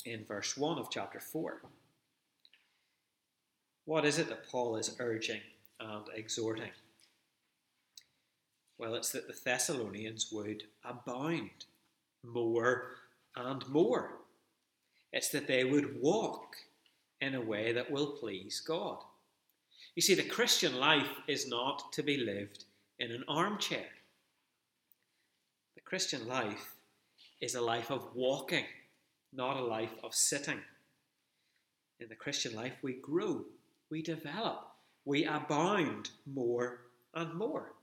in 0.05 0.25
verse 0.25 0.57
1 0.57 0.77
of 0.77 0.89
chapter 0.89 1.19
4. 1.19 1.61
What 3.85 4.05
is 4.05 4.17
it 4.17 4.29
that 4.29 4.49
Paul 4.49 4.77
is 4.77 4.95
urging 4.99 5.41
and 5.79 6.05
exhorting? 6.15 6.71
Well, 8.77 8.95
it's 8.95 9.11
that 9.11 9.27
the 9.27 9.37
Thessalonians 9.43 10.31
would 10.31 10.63
abound 10.83 11.65
more 12.23 12.95
and 13.35 13.67
more. 13.69 14.19
It's 15.11 15.29
that 15.29 15.47
they 15.47 15.63
would 15.63 16.01
walk 16.01 16.55
in 17.21 17.35
a 17.35 17.41
way 17.41 17.71
that 17.73 17.91
will 17.91 18.07
please 18.07 18.59
God. 18.61 19.03
You 19.95 20.01
see, 20.01 20.15
the 20.15 20.23
Christian 20.23 20.79
life 20.79 21.19
is 21.27 21.47
not 21.47 21.93
to 21.93 22.03
be 22.03 22.17
lived 22.17 22.65
in 22.99 23.11
an 23.11 23.23
armchair. 23.27 23.85
The 25.75 25.81
Christian 25.81 26.27
life 26.27 26.75
is 27.41 27.55
a 27.55 27.61
life 27.61 27.91
of 27.91 28.15
walking, 28.15 28.65
not 29.31 29.57
a 29.57 29.63
life 29.63 29.93
of 30.03 30.15
sitting. 30.15 30.59
In 31.99 32.09
the 32.09 32.15
Christian 32.15 32.55
life, 32.55 32.73
we 32.81 32.93
grow, 32.93 33.45
we 33.91 34.01
develop, 34.01 34.67
we 35.05 35.25
abound 35.25 36.09
more 36.25 36.79
and 37.13 37.33
more. 37.35 37.73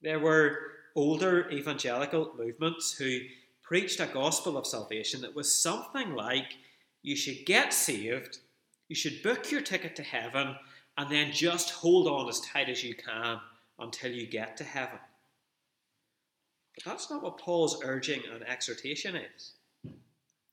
There 0.00 0.20
were 0.20 0.58
older 0.94 1.50
evangelical 1.50 2.34
movements 2.38 2.92
who 2.92 3.18
preached 3.62 4.00
a 4.00 4.06
gospel 4.06 4.56
of 4.56 4.66
salvation 4.66 5.20
that 5.22 5.34
was 5.34 5.52
something 5.52 6.14
like 6.14 6.56
you 7.02 7.16
should 7.16 7.46
get 7.46 7.72
saved, 7.72 8.38
you 8.88 8.94
should 8.94 9.22
book 9.22 9.50
your 9.50 9.60
ticket 9.60 9.96
to 9.96 10.02
heaven, 10.02 10.54
and 10.96 11.10
then 11.10 11.32
just 11.32 11.70
hold 11.70 12.06
on 12.06 12.28
as 12.28 12.40
tight 12.40 12.68
as 12.68 12.84
you 12.84 12.94
can 12.94 13.38
until 13.78 14.12
you 14.12 14.26
get 14.26 14.56
to 14.58 14.64
heaven. 14.64 14.98
That's 16.84 17.10
not 17.10 17.22
what 17.22 17.38
Paul's 17.38 17.80
urging 17.82 18.22
and 18.32 18.46
exhortation 18.46 19.16
is. 19.16 19.52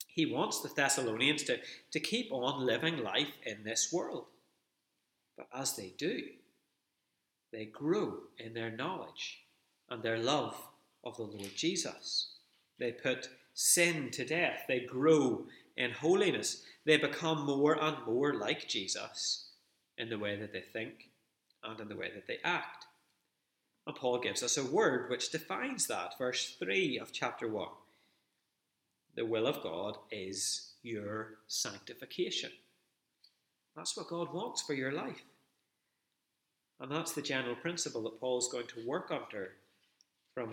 He 0.08 0.25
wants 0.25 0.62
the 0.62 0.69
Thessalonians 0.69 1.43
to, 1.43 1.60
to 1.91 2.00
keep 2.00 2.31
on 2.31 2.65
living 2.65 2.98
life 2.98 3.31
in 3.46 3.63
this 3.63 3.91
world. 3.91 4.25
But 5.38 5.48
as 5.53 5.75
they 5.75 5.93
do, 5.98 6.24
they 7.51 7.65
grow 7.65 8.15
in 8.38 8.53
their 8.53 8.72
knowledge 8.72 9.39
and 9.89 10.03
their 10.03 10.19
love 10.19 10.55
of 11.03 11.15
the 11.15 11.24
Lord 11.24 11.55
Jesus. 11.55 12.34
They 12.79 12.91
put 12.91 13.29
sin 13.53 14.10
to 14.12 14.25
death. 14.25 14.65
They 14.67 14.81
grow 14.81 15.46
in 15.77 15.91
holiness. 15.91 16.63
They 16.86 16.98
become 16.98 17.46
more 17.46 17.81
and 17.81 17.98
more 18.05 18.34
like 18.34 18.67
Jesus 18.67 19.49
in 20.00 20.10
the 20.10 20.18
way 20.18 20.36
that 20.38 20.53
they 20.53 20.62
think 20.62 21.10
and 21.63 21.79
in 21.79 21.89
the 21.89 21.96
way 21.96 22.10
that 22.15 22.25
they 22.25 22.38
act. 22.44 22.86
And 23.86 23.96
Paul 23.96 24.20
gives 24.20 24.41
us 24.41 24.58
a 24.58 24.65
word 24.65 25.10
which 25.10 25.32
defines 25.32 25.88
that. 25.88 26.18
Verse 26.18 26.56
3 26.60 27.00
of 27.00 27.12
chapter 27.12 27.48
1. 27.48 27.68
The 29.15 29.25
will 29.25 29.48
of 29.48 29.62
God 29.62 29.98
is 30.12 30.74
your 30.82 31.39
sanctification. 31.48 32.51
That's 33.75 33.98
what 33.98 34.08
God 34.08 34.34
wants 34.34 34.62
for 34.62 34.74
your 34.74 34.91
life. 34.91 35.24
And 36.79 36.91
that's 36.91 37.12
the 37.12 37.22
general 37.22 37.56
principle 37.56 38.03
that 38.03 38.20
Paul 38.20 38.38
is 38.38 38.48
going 38.48 38.68
to 38.68 38.88
work 38.88 39.12
under 39.12 39.51
from 40.34 40.51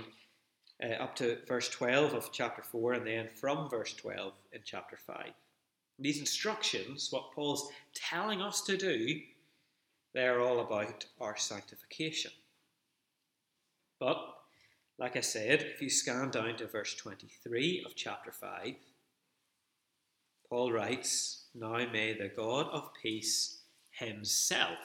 uh, 0.83 0.95
up 0.95 1.15
to 1.17 1.39
verse 1.47 1.69
12 1.69 2.15
of 2.15 2.33
chapter 2.33 2.63
4 2.63 2.95
and 2.95 3.07
then 3.07 3.29
from 3.35 3.71
verse 3.71 3.95
12 3.95 4.33
in 4.53 4.61
chapter 4.65 4.97
5. 4.97 5.31
These 5.99 6.19
instructions, 6.19 7.09
what 7.11 7.33
Paul's 7.33 7.71
telling 7.95 8.43
us 8.43 8.63
to 8.63 8.77
do, 8.77 9.21
they're 10.17 10.41
all 10.41 10.61
about 10.61 11.05
our 11.21 11.37
sanctification. 11.37 12.31
But, 14.01 14.17
like 14.99 15.15
I 15.15 15.21
said, 15.21 15.61
if 15.61 15.83
you 15.83 15.91
scan 15.91 16.31
down 16.31 16.57
to 16.57 16.67
verse 16.67 16.95
23 16.95 17.85
of 17.85 17.95
chapter 17.95 18.33
5, 18.33 18.75
Paul 20.49 20.73
writes, 20.73 21.45
Now 21.55 21.77
may 21.93 22.15
the 22.15 22.31
God 22.35 22.69
of 22.73 22.95
peace 23.03 23.59
himself 23.91 24.79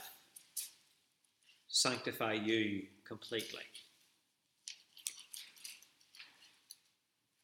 sanctify 1.70 2.34
you 2.34 2.88
completely. 3.08 3.64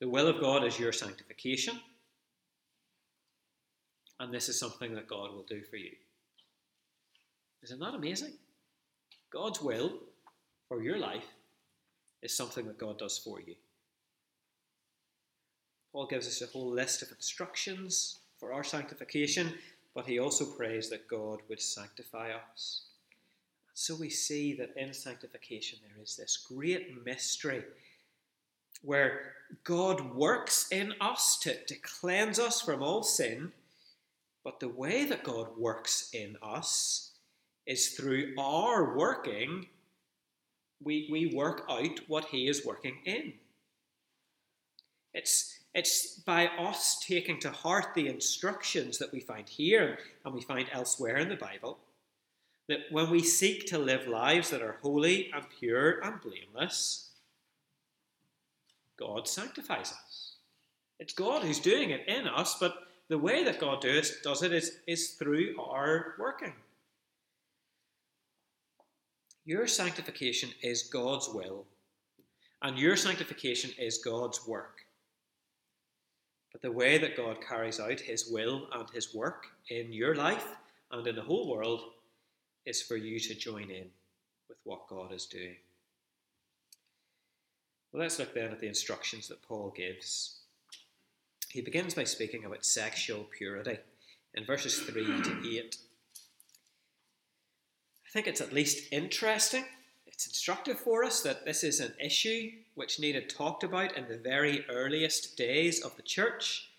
The 0.02 0.10
will 0.10 0.28
of 0.28 0.42
God 0.42 0.66
is 0.66 0.78
your 0.78 0.92
sanctification, 0.92 1.80
and 4.20 4.34
this 4.34 4.50
is 4.50 4.60
something 4.60 4.94
that 4.94 5.08
God 5.08 5.32
will 5.32 5.46
do 5.48 5.64
for 5.64 5.78
you. 5.78 5.92
Isn't 7.64 7.80
that 7.80 7.96
amazing? 7.96 8.34
God's 9.32 9.62
will 9.62 9.94
for 10.68 10.82
your 10.82 10.98
life 10.98 11.26
is 12.22 12.36
something 12.36 12.66
that 12.68 12.78
God 12.78 13.00
does 13.00 13.18
for 13.18 13.42
you. 13.42 13.56
Paul 15.92 16.08
gives 16.08 16.28
us 16.28 16.42
a 16.42 16.48
whole 16.48 16.72
list 16.72 17.02
of 17.02 17.12
instructions 17.12 18.20
for 18.40 18.54
our 18.54 18.64
sanctification, 18.64 19.54
but 19.96 20.06
he 20.06 20.20
also 20.20 20.46
prays 20.46 20.90
that 20.90 21.08
God 21.08 21.40
would 21.50 21.62
sanctify 21.62 22.32
us. 22.32 22.84
So 23.74 23.96
we 23.96 24.10
see 24.10 24.54
that 24.56 24.76
in 24.76 24.94
sanctification 24.94 25.80
there 25.82 26.04
is 26.04 26.16
this 26.16 26.38
great 26.38 27.04
mystery 27.06 27.64
where 28.82 29.34
God 29.64 30.16
works 30.16 30.68
in 30.72 30.94
us 31.02 31.38
to, 31.40 31.56
to 31.66 31.76
cleanse 31.76 32.40
us 32.40 32.62
from 32.62 32.84
all 32.84 33.04
sin, 33.04 33.52
but 34.44 34.60
the 34.60 34.70
way 34.70 35.06
that 35.06 35.24
God 35.24 35.58
works 35.58 36.10
in 36.14 36.38
us 36.42 37.12
is 37.68 37.90
through 37.90 38.34
our 38.38 38.98
working 38.98 39.68
we, 40.84 41.08
we 41.12 41.34
work 41.34 41.66
out 41.70 42.00
what 42.08 42.26
He 42.26 42.48
is 42.48 42.66
working 42.66 42.98
in. 43.06 43.34
It's, 45.14 45.60
it's 45.74 46.20
by 46.20 46.48
us 46.48 47.00
taking 47.00 47.40
to 47.40 47.50
heart 47.50 47.96
the 47.96 48.08
instructions 48.08 48.98
that 49.00 49.12
we 49.12 49.20
find 49.20 49.50
here 49.50 49.98
and 50.24 50.34
we 50.34 50.42
find 50.42 50.68
elsewhere 50.72 51.18
in 51.18 51.30
the 51.30 51.36
Bible 51.36 51.80
that 52.68 52.82
when 52.92 53.10
we 53.10 53.24
seek 53.24 53.66
to 53.68 53.80
live 53.80 54.08
lives 54.08 54.50
that 54.50 54.62
are 54.62 54.78
holy 54.82 55.32
and 55.34 55.46
pure 55.58 56.00
and 56.02 56.22
blameless, 56.22 57.12
God 58.98 59.28
sanctifies 59.28 59.94
us. 59.94 60.34
It's 61.00 61.14
God 61.14 61.44
who's 61.44 61.60
doing 61.60 61.92
it 61.92 62.08
in 62.08 62.28
us, 62.28 62.58
but 62.60 62.88
the 63.08 63.18
way 63.18 63.44
that 63.44 63.60
God 63.60 63.82
does, 63.82 64.18
does 64.24 64.44
it 64.44 64.52
is, 64.52 64.80
is 64.86 65.12
through 65.12 65.56
our 65.62 66.16
working. 66.20 66.54
Your 69.48 69.66
sanctification 69.66 70.50
is 70.62 70.84
God's 70.84 71.30
will, 71.30 71.64
and 72.62 72.78
your 72.78 72.98
sanctification 72.98 73.72
is 73.80 73.98
God's 73.98 74.46
work. 74.46 74.80
But 76.52 76.62
the 76.62 76.72
way 76.74 76.98
that 76.98 77.16
God 77.16 77.38
carries 77.48 77.80
out 77.80 78.02
his 78.02 78.30
will 78.30 78.68
and 78.74 78.90
his 78.90 79.16
work 79.16 79.46
in 79.70 79.94
your 79.94 80.16
life 80.16 80.46
and 80.92 81.08
in 81.08 81.16
the 81.16 81.22
whole 81.22 81.50
world 81.50 81.80
is 82.66 82.82
for 82.82 82.98
you 82.98 83.22
to 83.22 83.36
join 83.36 83.72
in 83.72 83.86
with 84.50 84.58
what 84.66 84.90
God 84.90 85.14
is 85.14 85.26
doing. 85.26 85.56
Well, 87.94 88.04
let's 88.04 88.20
look 88.20 88.34
then 88.34 88.52
at 88.52 88.60
the 88.60 88.68
instructions 88.68 89.30
that 89.30 89.42
Paul 89.44 89.74
gives. 89.74 90.42
He 91.48 91.62
begins 91.62 91.94
by 91.94 92.04
speaking 92.04 92.44
about 92.44 92.66
sexual 92.66 93.26
purity 93.38 93.78
in 94.34 94.44
verses 94.44 94.78
3 94.82 95.06
to 95.06 95.58
8. 95.58 95.78
I 98.08 98.10
think 98.12 98.28
it's 98.28 98.42
at 98.42 98.54
least 98.54 98.88
interesting, 98.92 99.66
it's 100.18 100.26
instructive 100.26 100.80
for 100.80 101.04
us 101.04 101.22
that 101.22 101.46
this 101.46 101.64
is 101.64 101.80
an 101.80 101.94
issue 102.00 102.52
which 102.74 103.00
needed 103.00 103.30
talked 103.30 103.64
about 103.64 103.96
in 103.98 104.08
the 104.08 104.18
very 104.18 104.66
earliest 104.70 105.38
days 105.38 105.84
of 105.84 105.96
the 105.96 106.02
church. 106.02 106.72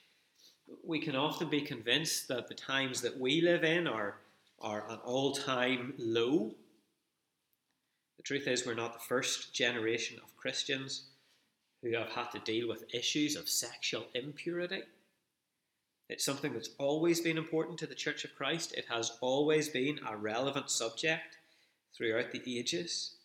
We 0.82 0.98
can 0.98 1.14
often 1.14 1.48
be 1.48 1.60
convinced 1.60 2.28
that 2.28 2.48
the 2.48 2.54
times 2.54 3.00
that 3.02 3.16
we 3.16 3.40
live 3.42 3.62
in 3.62 3.86
are, 3.86 4.16
are 4.60 4.90
an 4.90 4.98
all 5.04 5.32
time 5.32 5.94
low. 5.98 6.52
The 8.16 8.22
truth 8.24 8.48
is, 8.48 8.66
we're 8.66 8.74
not 8.74 8.94
the 8.94 9.06
first 9.06 9.54
generation 9.54 10.18
of 10.20 10.36
Christians 10.36 11.04
who 11.82 11.92
have 11.92 12.08
had 12.08 12.30
to 12.32 12.40
deal 12.40 12.66
with 12.66 12.92
issues 12.92 13.36
of 13.36 13.48
sexual 13.48 14.06
impurity. 14.14 14.82
It's 16.08 16.24
something 16.24 16.54
that's 16.54 16.70
always 16.78 17.20
been 17.20 17.36
important 17.36 17.78
to 17.78 17.86
the 17.86 17.94
Church 17.94 18.24
of 18.24 18.34
Christ. 18.34 18.72
It 18.72 18.86
has 18.88 19.18
always 19.20 19.68
been 19.68 20.00
a 20.08 20.16
relevant 20.16 20.70
subject 20.70 21.36
throughout 21.94 22.32
the 22.32 22.58
ages. 22.58 23.16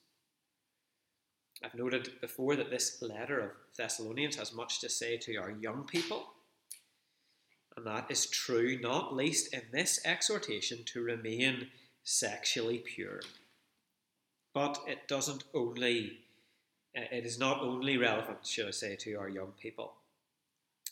I've 1.64 1.76
noted 1.76 2.20
before 2.20 2.58
that 2.58 2.70
this 2.70 3.02
letter 3.02 3.40
of 3.40 3.52
Thessalonians 3.78 4.36
has 4.36 4.54
much 4.54 4.82
to 4.82 4.90
say 4.90 5.18
to 5.18 5.38
our 5.38 5.52
young 5.52 5.86
people. 5.86 6.26
And 7.78 7.88
that 7.88 8.12
is 8.12 8.26
true, 8.26 8.78
not 8.82 9.16
least 9.16 9.54
in 9.54 9.62
this 9.72 10.02
exhortation 10.06 10.80
to 10.88 11.02
remain 11.02 11.70
sexually 12.04 12.80
pure. 12.80 13.22
But 14.54 14.80
it 14.86 15.08
doesn't 15.08 15.46
only, 15.54 16.20
it 16.94 17.26
is 17.26 17.40
not 17.40 17.62
only 17.62 17.98
relevant, 17.98 18.46
should 18.46 18.68
I 18.68 18.72
say, 18.72 18.98
to 18.98 19.16
our 19.16 19.30
young 19.30 19.54
people. 19.60 19.94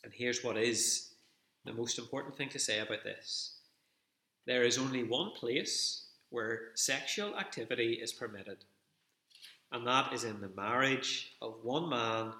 And 0.03 0.13
here's 0.13 0.43
what 0.43 0.57
is 0.57 1.10
the 1.65 1.73
most 1.73 1.99
important 1.99 2.35
thing 2.35 2.49
to 2.49 2.59
say 2.59 2.79
about 2.79 3.03
this 3.03 3.55
there 4.47 4.63
is 4.63 4.77
only 4.77 5.03
one 5.03 5.31
place 5.31 6.07
where 6.29 6.71
sexual 6.75 7.37
activity 7.37 7.99
is 8.01 8.11
permitted, 8.11 8.65
and 9.71 9.85
that 9.85 10.11
is 10.13 10.23
in 10.23 10.41
the 10.41 10.49
marriage 10.55 11.35
of 11.41 11.59
one 11.63 11.89
man 11.89 12.33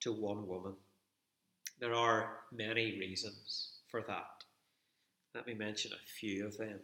to 0.00 0.12
one 0.12 0.46
woman. 0.46 0.74
There 1.80 1.94
are 1.94 2.40
many 2.52 2.98
reasons 2.98 3.70
for 3.88 4.02
that. 4.02 4.44
Let 5.34 5.46
me 5.46 5.54
mention 5.54 5.92
a 5.92 6.06
few 6.20 6.46
of 6.46 6.56
them. 6.56 6.80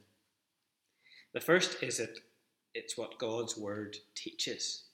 The 1.32 1.40
first 1.40 1.82
is 1.82 1.98
that 1.98 2.18
it's 2.74 2.96
what 2.96 3.18
God's 3.18 3.56
word 3.56 3.96
teaches. 4.14 4.84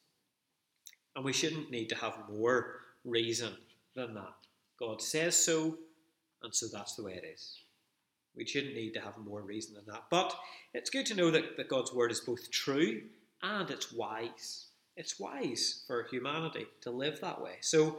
And 1.15 1.25
we 1.25 1.33
shouldn't 1.33 1.71
need 1.71 1.89
to 1.89 1.97
have 1.97 2.29
more 2.31 2.81
reason 3.05 3.55
than 3.95 4.15
that. 4.15 4.35
God 4.79 5.03
says 5.03 5.37
so, 5.37 5.79
and 6.43 6.55
so 6.55 6.67
that's 6.73 6.95
the 6.95 7.03
way 7.03 7.15
it 7.15 7.25
is. 7.25 7.59
We 8.37 8.47
shouldn't 8.47 8.75
need 8.75 8.95
to 8.95 9.01
have 9.01 9.19
more 9.19 9.43
reason 9.43 9.75
than 9.75 9.85
that. 9.87 10.05
But 10.11 10.35
it's 10.73 10.91
good 10.91 11.07
to 11.07 11.15
know 11.15 11.31
that, 11.31 11.57
that 11.57 11.69
God's 11.69 11.93
word 11.93 12.13
is 12.13 12.21
both 12.21 12.51
true 12.51 13.03
and 13.43 13.69
it's 13.69 13.93
wise. 13.93 14.67
It's 14.97 15.19
wise 15.19 15.83
for 15.87 16.07
humanity 16.11 16.67
to 16.83 16.91
live 16.91 17.21
that 17.21 17.41
way. 17.41 17.57
So 17.61 17.99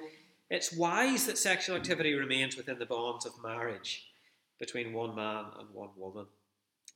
it's 0.49 0.73
wise 0.73 1.25
that 1.27 1.37
sexual 1.37 1.75
activity 1.75 2.13
remains 2.13 2.55
within 2.55 2.79
the 2.79 2.85
bonds 2.85 3.25
of 3.25 3.33
marriage 3.43 4.07
between 4.59 4.93
one 4.93 5.15
man 5.15 5.45
and 5.59 5.69
one 5.73 5.89
woman. 5.97 6.25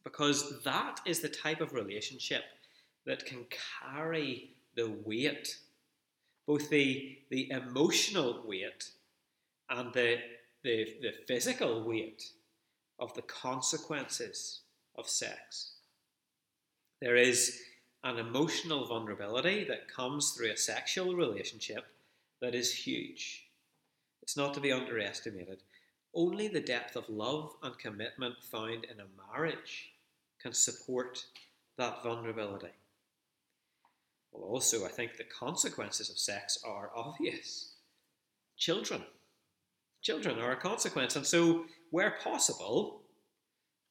Because 0.03 0.61
that 0.63 0.99
is 1.05 1.19
the 1.19 1.29
type 1.29 1.61
of 1.61 1.73
relationship 1.73 2.43
that 3.05 3.25
can 3.25 3.45
carry 3.81 4.51
the 4.75 4.89
weight, 5.05 5.59
both 6.45 6.69
the, 6.69 7.17
the 7.29 7.49
emotional 7.51 8.43
weight 8.45 8.89
and 9.69 9.93
the 9.93 10.17
the, 10.63 10.85
the 11.01 11.13
physical 11.27 11.83
weight 11.83 12.23
of 12.99 13.13
the 13.13 13.21
consequences 13.23 14.61
of 14.97 15.07
sex. 15.07 15.73
There 17.01 17.15
is 17.15 17.59
an 18.03 18.17
emotional 18.17 18.85
vulnerability 18.85 19.65
that 19.65 19.93
comes 19.93 20.31
through 20.31 20.51
a 20.51 20.57
sexual 20.57 21.15
relationship 21.15 21.85
that 22.41 22.55
is 22.55 22.73
huge. 22.73 23.47
It's 24.21 24.37
not 24.37 24.53
to 24.53 24.61
be 24.61 24.71
underestimated. 24.71 25.59
Only 26.13 26.47
the 26.47 26.61
depth 26.61 26.95
of 26.95 27.09
love 27.09 27.53
and 27.63 27.77
commitment 27.77 28.35
found 28.43 28.85
in 28.85 28.99
a 28.99 29.31
marriage 29.31 29.91
can 30.41 30.53
support 30.53 31.25
that 31.77 32.03
vulnerability. 32.03 32.73
Well, 34.31 34.43
also, 34.43 34.85
I 34.85 34.89
think 34.89 35.17
the 35.17 35.23
consequences 35.23 36.09
of 36.09 36.17
sex 36.17 36.59
are 36.65 36.91
obvious. 36.95 37.73
Children 38.57 39.03
children 40.03 40.37
are 40.39 40.51
a 40.51 40.57
consequence. 40.57 41.15
And 41.15 41.25
so, 41.25 41.65
where 41.89 42.11
possible, 42.23 43.01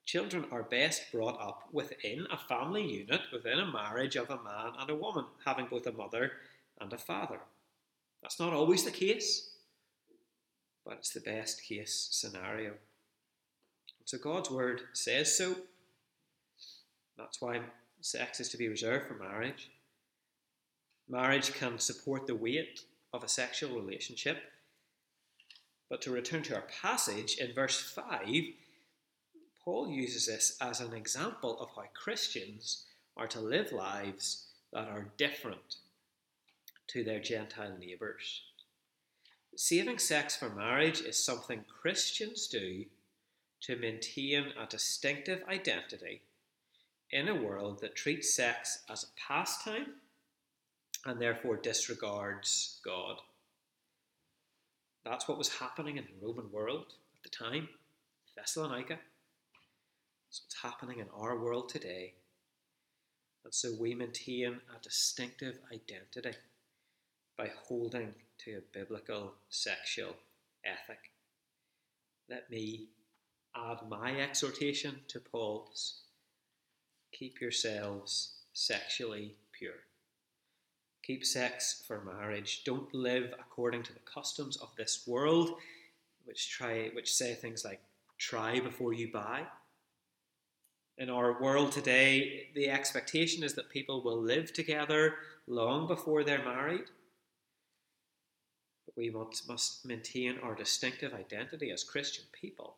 children 0.04 0.44
are 0.52 0.62
best 0.62 1.10
brought 1.10 1.40
up 1.40 1.62
within 1.72 2.26
a 2.30 2.36
family 2.36 2.86
unit, 2.86 3.22
within 3.32 3.58
a 3.58 3.72
marriage 3.72 4.16
of 4.16 4.30
a 4.30 4.42
man 4.42 4.72
and 4.78 4.90
a 4.90 4.94
woman, 4.94 5.24
having 5.44 5.66
both 5.66 5.86
a 5.86 5.92
mother 5.92 6.32
and 6.80 6.92
a 6.92 6.98
father. 6.98 7.40
That's 8.22 8.38
not 8.38 8.52
always 8.52 8.84
the 8.84 8.90
case, 8.90 9.50
but 10.84 10.94
it's 10.94 11.12
the 11.12 11.20
best 11.20 11.64
case 11.64 12.08
scenario. 12.12 12.74
So 14.04 14.18
God's 14.18 14.50
word 14.50 14.82
says 14.92 15.36
so. 15.36 15.56
That's 17.16 17.40
why 17.40 17.60
sex 18.00 18.40
is 18.40 18.48
to 18.50 18.56
be 18.56 18.68
reserved 18.68 19.06
for 19.06 19.14
marriage. 19.14 19.70
Marriage 21.08 21.52
can 21.54 21.78
support 21.78 22.26
the 22.26 22.34
weight 22.34 22.80
of 23.12 23.22
a 23.22 23.28
sexual 23.28 23.78
relationship 23.80 24.38
but 25.92 26.00
to 26.00 26.10
return 26.10 26.42
to 26.42 26.54
our 26.54 26.64
passage 26.80 27.36
in 27.36 27.52
verse 27.52 27.78
5, 27.78 28.26
Paul 29.62 29.90
uses 29.90 30.26
this 30.26 30.56
as 30.58 30.80
an 30.80 30.94
example 30.94 31.60
of 31.60 31.68
how 31.76 31.84
Christians 31.92 32.86
are 33.14 33.26
to 33.26 33.40
live 33.40 33.72
lives 33.72 34.46
that 34.72 34.88
are 34.88 35.12
different 35.18 35.76
to 36.86 37.04
their 37.04 37.20
Gentile 37.20 37.76
neighbours. 37.78 38.40
Saving 39.54 39.98
sex 39.98 40.34
for 40.34 40.48
marriage 40.48 41.02
is 41.02 41.22
something 41.22 41.62
Christians 41.68 42.46
do 42.46 42.86
to 43.60 43.76
maintain 43.76 44.46
a 44.58 44.64
distinctive 44.64 45.42
identity 45.46 46.22
in 47.10 47.28
a 47.28 47.34
world 47.34 47.82
that 47.82 47.94
treats 47.94 48.34
sex 48.34 48.78
as 48.88 49.04
a 49.04 49.20
pastime 49.28 49.88
and 51.04 51.20
therefore 51.20 51.58
disregards 51.58 52.80
God. 52.82 53.20
That's 55.04 55.28
what 55.28 55.38
was 55.38 55.48
happening 55.48 55.96
in 55.96 56.04
the 56.04 56.26
Roman 56.26 56.50
world 56.52 56.94
at 57.16 57.22
the 57.22 57.28
time, 57.28 57.68
Thessalonica. 58.36 58.98
That's 60.28 60.42
what's 60.44 60.62
happening 60.62 61.00
in 61.00 61.06
our 61.14 61.38
world 61.38 61.68
today. 61.68 62.14
And 63.44 63.52
so 63.52 63.74
we 63.78 63.94
maintain 63.94 64.60
a 64.74 64.82
distinctive 64.82 65.58
identity 65.72 66.38
by 67.36 67.50
holding 67.66 68.14
to 68.38 68.58
a 68.58 68.78
biblical 68.78 69.34
sexual 69.50 70.14
ethic. 70.64 71.10
Let 72.30 72.48
me 72.50 72.88
add 73.56 73.78
my 73.88 74.20
exhortation 74.20 75.00
to 75.08 75.20
Paul's 75.20 76.02
keep 77.12 77.40
yourselves 77.40 78.36
sexually 78.52 79.34
pure. 79.52 79.74
Keep 81.02 81.24
sex 81.24 81.82
for 81.86 82.00
marriage. 82.04 82.62
Don't 82.64 82.94
live 82.94 83.34
according 83.40 83.82
to 83.84 83.92
the 83.92 84.00
customs 84.00 84.56
of 84.56 84.68
this 84.76 85.04
world, 85.06 85.54
which 86.24 86.50
try 86.50 86.90
which 86.94 87.12
say 87.12 87.34
things 87.34 87.64
like 87.64 87.80
try 88.18 88.60
before 88.60 88.92
you 88.92 89.10
buy. 89.10 89.42
In 90.98 91.10
our 91.10 91.42
world 91.42 91.72
today, 91.72 92.50
the 92.54 92.70
expectation 92.70 93.42
is 93.42 93.54
that 93.54 93.70
people 93.70 94.02
will 94.02 94.20
live 94.20 94.52
together 94.52 95.16
long 95.48 95.88
before 95.88 96.22
they're 96.22 96.44
married. 96.44 96.84
But 98.86 98.96
we 98.96 99.10
must, 99.10 99.48
must 99.48 99.84
maintain 99.84 100.38
our 100.40 100.54
distinctive 100.54 101.14
identity 101.14 101.72
as 101.72 101.82
Christian 101.82 102.24
people, 102.30 102.76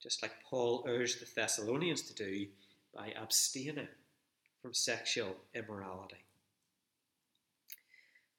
just 0.00 0.22
like 0.22 0.42
Paul 0.48 0.84
urged 0.86 1.20
the 1.20 1.26
Thessalonians 1.34 2.02
to 2.02 2.14
do 2.14 2.46
by 2.94 3.12
abstaining 3.20 3.88
from 4.60 4.74
sexual 4.74 5.34
immorality. 5.54 6.24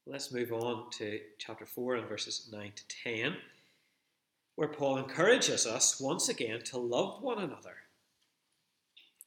Let's 0.06 0.32
move 0.32 0.52
on 0.52 0.90
to 0.98 1.18
chapter 1.38 1.64
4 1.64 1.96
and 1.96 2.08
verses 2.08 2.50
9 2.52 2.72
to 2.76 2.82
10, 3.04 3.36
where 4.54 4.68
Paul 4.68 4.98
encourages 4.98 5.66
us 5.66 5.98
once 5.98 6.28
again 6.28 6.60
to 6.64 6.78
love 6.78 7.22
one 7.22 7.38
another. 7.38 7.76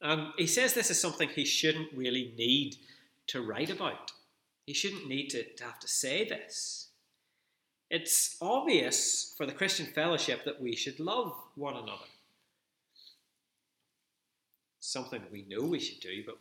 And 0.00 0.28
he 0.36 0.46
says 0.46 0.74
this 0.74 0.90
is 0.90 1.00
something 1.00 1.28
he 1.28 1.44
shouldn't 1.44 1.92
really 1.92 2.32
need 2.38 2.76
to 3.26 3.42
write 3.42 3.70
about. 3.70 4.12
He 4.66 4.72
shouldn't 4.72 5.08
need 5.08 5.30
to, 5.30 5.42
to 5.42 5.64
have 5.64 5.80
to 5.80 5.88
say 5.88 6.28
this. 6.28 6.88
It's 7.90 8.36
obvious 8.40 9.34
for 9.36 9.46
the 9.46 9.52
Christian 9.52 9.86
fellowship 9.86 10.44
that 10.44 10.60
we 10.60 10.76
should 10.76 11.00
love 11.00 11.34
one 11.56 11.74
another. 11.74 12.06
Something 14.78 15.22
we 15.32 15.44
know 15.48 15.66
we 15.66 15.80
should 15.80 16.00
do, 16.00 16.22
but 16.24 16.36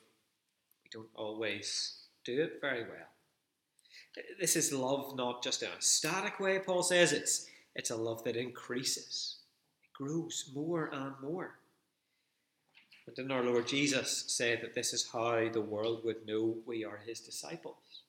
we 0.84 0.89
don't 0.91 1.10
always 1.15 2.02
do 2.23 2.43
it 2.43 2.60
very 2.62 2.84
well. 2.84 3.08
This 4.39 4.56
is 4.56 4.73
love 4.73 5.15
not 5.15 5.43
just 5.43 5.63
in 5.63 5.69
a 5.69 5.82
static 5.82 6.39
way, 6.39 6.60
Paul 6.60 6.84
says, 6.84 7.13
it's, 7.13 7.47
it's 7.75 7.91
a 7.91 7.95
love 7.95 8.23
that 8.23 8.36
increases, 8.36 9.38
it 9.84 9.89
grows 9.93 10.51
more 10.53 10.89
and 10.93 11.13
more. 11.21 11.56
And 13.06 13.15
didn't 13.15 13.32
our 13.32 13.43
Lord 13.43 13.67
Jesus 13.67 14.25
say 14.27 14.58
that 14.58 14.75
this 14.75 14.93
is 14.93 15.10
how 15.12 15.47
the 15.49 15.62
world 15.62 16.03
would 16.03 16.27
know 16.27 16.56
we 16.65 16.84
are 16.84 16.99
his 17.06 17.19
disciples? 17.19 18.01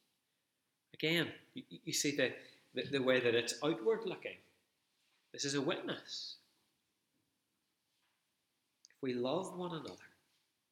Again, 0.95 1.29
you, 1.55 1.63
you 1.85 1.93
see 1.93 2.17
the, 2.17 2.33
the, 2.75 2.99
the 2.99 3.03
way 3.03 3.21
that 3.21 3.35
it's 3.35 3.55
outward 3.63 4.01
looking. 4.05 4.37
This 5.33 5.45
is 5.45 5.55
a 5.55 5.61
witness. 5.61 6.37
If 8.91 9.03
we 9.03 9.15
love 9.15 9.57
one 9.57 9.73
another, 9.73 9.95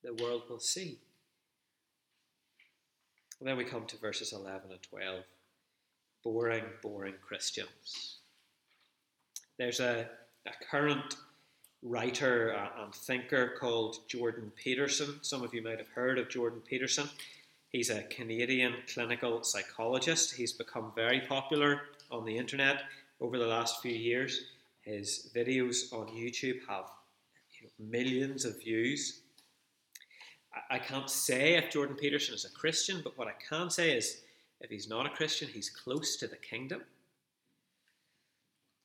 the 0.02 0.14
world 0.24 0.42
will 0.48 0.58
see. 0.58 0.98
And 3.40 3.48
then 3.48 3.56
we 3.56 3.64
come 3.64 3.86
to 3.86 3.98
verses 3.98 4.32
11 4.32 4.70
and 4.70 4.82
12. 4.82 5.24
Boring, 6.24 6.64
boring 6.82 7.14
Christians. 7.26 8.18
There's 9.58 9.80
a, 9.80 10.08
a 10.46 10.64
current 10.70 11.16
writer 11.82 12.48
and 12.80 12.94
thinker 12.94 13.54
called 13.60 14.08
Jordan 14.08 14.52
Peterson. 14.56 15.18
Some 15.22 15.42
of 15.42 15.54
you 15.54 15.62
might 15.62 15.78
have 15.78 15.88
heard 15.88 16.18
of 16.18 16.28
Jordan 16.28 16.60
Peterson. 16.60 17.08
He's 17.68 17.90
a 17.90 18.02
Canadian 18.04 18.74
clinical 18.92 19.42
psychologist. 19.42 20.34
He's 20.34 20.52
become 20.52 20.92
very 20.94 21.20
popular 21.20 21.82
on 22.10 22.24
the 22.24 22.36
internet 22.36 22.82
over 23.20 23.38
the 23.38 23.46
last 23.46 23.82
few 23.82 23.94
years. 23.94 24.46
His 24.82 25.30
videos 25.34 25.92
on 25.92 26.06
YouTube 26.08 26.60
have 26.68 26.86
you 27.60 27.66
know, 27.66 27.70
millions 27.78 28.44
of 28.44 28.60
views. 28.60 29.20
I 30.70 30.78
can't 30.78 31.10
say 31.10 31.54
if 31.54 31.70
Jordan 31.70 31.96
Peterson 31.96 32.34
is 32.34 32.44
a 32.44 32.50
Christian, 32.50 33.00
but 33.02 33.16
what 33.16 33.28
I 33.28 33.34
can 33.48 33.70
say 33.70 33.96
is 33.96 34.22
if 34.60 34.70
he's 34.70 34.88
not 34.88 35.06
a 35.06 35.10
Christian, 35.10 35.48
he's 35.48 35.70
close 35.70 36.16
to 36.16 36.26
the 36.26 36.36
kingdom. 36.36 36.82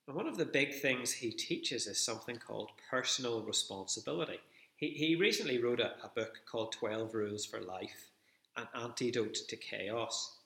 And 0.07 0.15
one 0.15 0.27
of 0.27 0.37
the 0.37 0.45
big 0.45 0.73
things 0.75 1.11
he 1.11 1.31
teaches 1.31 1.87
is 1.87 1.97
something 1.97 2.37
called 2.37 2.71
personal 2.89 3.41
responsibility. 3.41 4.39
He, 4.75 4.89
he 4.89 5.15
recently 5.15 5.61
wrote 5.61 5.79
a, 5.79 5.93
a 6.03 6.09
book 6.13 6.41
called 6.45 6.73
12 6.73 7.13
Rules 7.13 7.45
for 7.45 7.61
Life 7.61 8.09
An 8.57 8.67
Antidote 8.75 9.35
to 9.47 9.55
Chaos. 9.55 10.37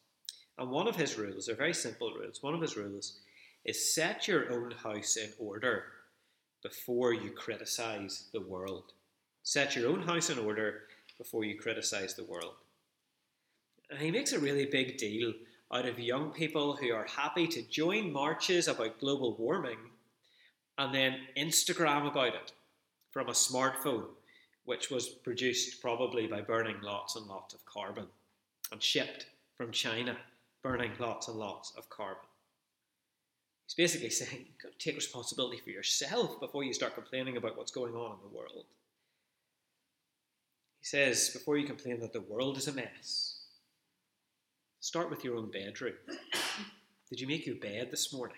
And 0.57 0.69
one 0.69 0.87
of 0.87 0.95
his 0.95 1.17
rules, 1.17 1.45
they're 1.45 1.55
very 1.55 1.73
simple 1.73 2.13
rules, 2.13 2.43
one 2.43 2.53
of 2.53 2.61
his 2.61 2.77
rules 2.77 3.19
is 3.65 3.93
set 3.93 4.27
your 4.27 4.53
own 4.53 4.71
house 4.71 5.17
in 5.17 5.31
order 5.39 5.85
before 6.61 7.13
you 7.13 7.31
criticize 7.31 8.25
the 8.31 8.41
world. 8.41 8.93
Set 9.41 9.75
your 9.75 9.89
own 9.89 10.03
house 10.03 10.29
in 10.29 10.37
order 10.37 10.83
before 11.17 11.43
you 11.43 11.57
criticize 11.57 12.13
the 12.15 12.23
world. 12.23 12.55
And 13.89 13.99
he 13.99 14.11
makes 14.11 14.33
a 14.33 14.39
really 14.39 14.65
big 14.65 14.97
deal 14.97 15.33
out 15.73 15.85
of 15.85 15.99
young 15.99 16.31
people 16.31 16.75
who 16.75 16.93
are 16.93 17.05
happy 17.05 17.47
to 17.47 17.61
join 17.63 18.11
marches 18.11 18.67
about 18.67 18.99
global 18.99 19.35
warming 19.37 19.77
and 20.77 20.93
then 20.93 21.17
Instagram 21.37 22.07
about 22.09 22.35
it 22.35 22.51
from 23.11 23.29
a 23.29 23.33
smartphone, 23.33 24.05
which 24.65 24.89
was 24.89 25.07
produced 25.07 25.81
probably 25.81 26.27
by 26.27 26.41
burning 26.41 26.77
lots 26.81 27.15
and 27.15 27.27
lots 27.27 27.53
of 27.53 27.65
carbon 27.65 28.07
and 28.71 28.81
shipped 28.81 29.27
from 29.55 29.71
China, 29.71 30.17
burning 30.61 30.91
lots 30.99 31.27
and 31.27 31.37
lots 31.37 31.71
of 31.77 31.89
carbon. 31.89 32.25
He's 33.67 33.75
basically 33.75 34.09
saying, 34.09 34.45
take 34.77 34.95
responsibility 34.95 35.57
for 35.57 35.69
yourself 35.71 36.39
before 36.39 36.63
you 36.63 36.73
start 36.73 36.93
complaining 36.93 37.37
about 37.37 37.57
what's 37.57 37.71
going 37.71 37.95
on 37.95 38.17
in 38.17 38.29
the 38.29 38.35
world. 38.35 38.65
He 40.85 40.89
says, 40.89 41.29
before 41.29 41.57
you 41.57 41.65
complain 41.65 41.99
that 42.01 42.13
the 42.13 42.21
world 42.21 42.57
is 42.57 42.67
a 42.67 42.73
mess, 42.73 43.35
Start 44.85 45.09
with 45.09 45.23
your 45.23 45.35
own 45.35 45.49
bedroom. 45.49 45.95
Did 47.09 47.19
you 47.19 47.25
make 47.25 47.47
your 47.47 47.55
bed 47.55 47.89
this 47.89 48.13
morning? 48.13 48.37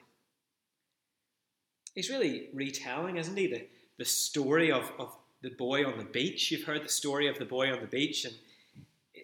He's 1.94 2.10
really 2.10 2.48
retelling, 2.54 3.18
isn't 3.18 3.36
he, 3.36 3.48
the, 3.48 3.68
the 3.98 4.06
story 4.06 4.72
of, 4.72 4.90
of 4.98 5.14
the 5.42 5.50
boy 5.50 5.86
on 5.86 5.98
the 5.98 6.06
beach. 6.06 6.50
You've 6.50 6.64
heard 6.64 6.86
the 6.86 6.90
story 6.90 7.28
of 7.28 7.38
the 7.38 7.44
boy 7.44 7.70
on 7.70 7.82
the 7.82 7.88
beach, 7.88 8.24
and 8.24 8.34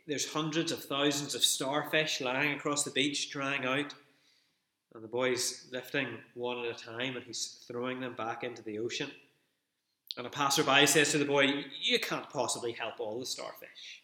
there's 0.06 0.34
hundreds 0.34 0.74
of 0.74 0.84
thousands 0.84 1.34
of 1.34 1.46
starfish 1.46 2.20
lying 2.20 2.52
across 2.52 2.84
the 2.84 2.92
beach, 2.92 3.32
drying 3.32 3.64
out. 3.64 3.94
And 4.94 5.02
the 5.02 5.08
boy's 5.08 5.70
lifting 5.72 6.10
one 6.34 6.60
at 6.60 6.78
a 6.78 6.84
time 6.84 7.16
and 7.16 7.26
he's 7.26 7.64
throwing 7.70 8.02
them 8.02 8.16
back 8.16 8.44
into 8.44 8.62
the 8.62 8.80
ocean. 8.80 9.10
And 10.18 10.28
a 10.28 10.30
passerby 10.30 10.86
says 10.86 11.12
to 11.12 11.18
the 11.18 11.26
boy, 11.26 11.66
You 11.82 12.00
can't 12.00 12.30
possibly 12.30 12.72
help 12.72 13.00
all 13.00 13.20
the 13.20 13.26
starfish. 13.26 14.04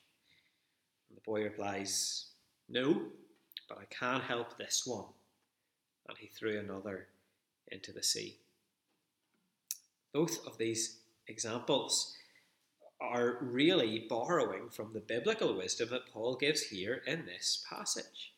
And 1.09 1.17
the 1.17 1.21
boy 1.21 1.43
replies, 1.43 2.29
no, 2.69 3.01
but 3.67 3.79
I 3.79 3.85
can 3.85 4.21
help 4.21 4.57
this 4.57 4.83
one. 4.85 5.05
And 6.07 6.17
he 6.17 6.27
threw 6.27 6.59
another 6.59 7.07
into 7.67 7.91
the 7.91 8.03
sea. 8.03 8.37
Both 10.13 10.45
of 10.45 10.57
these 10.57 10.99
examples 11.27 12.15
are 13.01 13.37
really 13.41 14.05
borrowing 14.09 14.69
from 14.69 14.93
the 14.93 14.99
biblical 14.99 15.55
wisdom 15.55 15.89
that 15.91 16.11
Paul 16.11 16.35
gives 16.35 16.63
here 16.63 17.01
in 17.07 17.25
this 17.25 17.65
passage. 17.69 18.33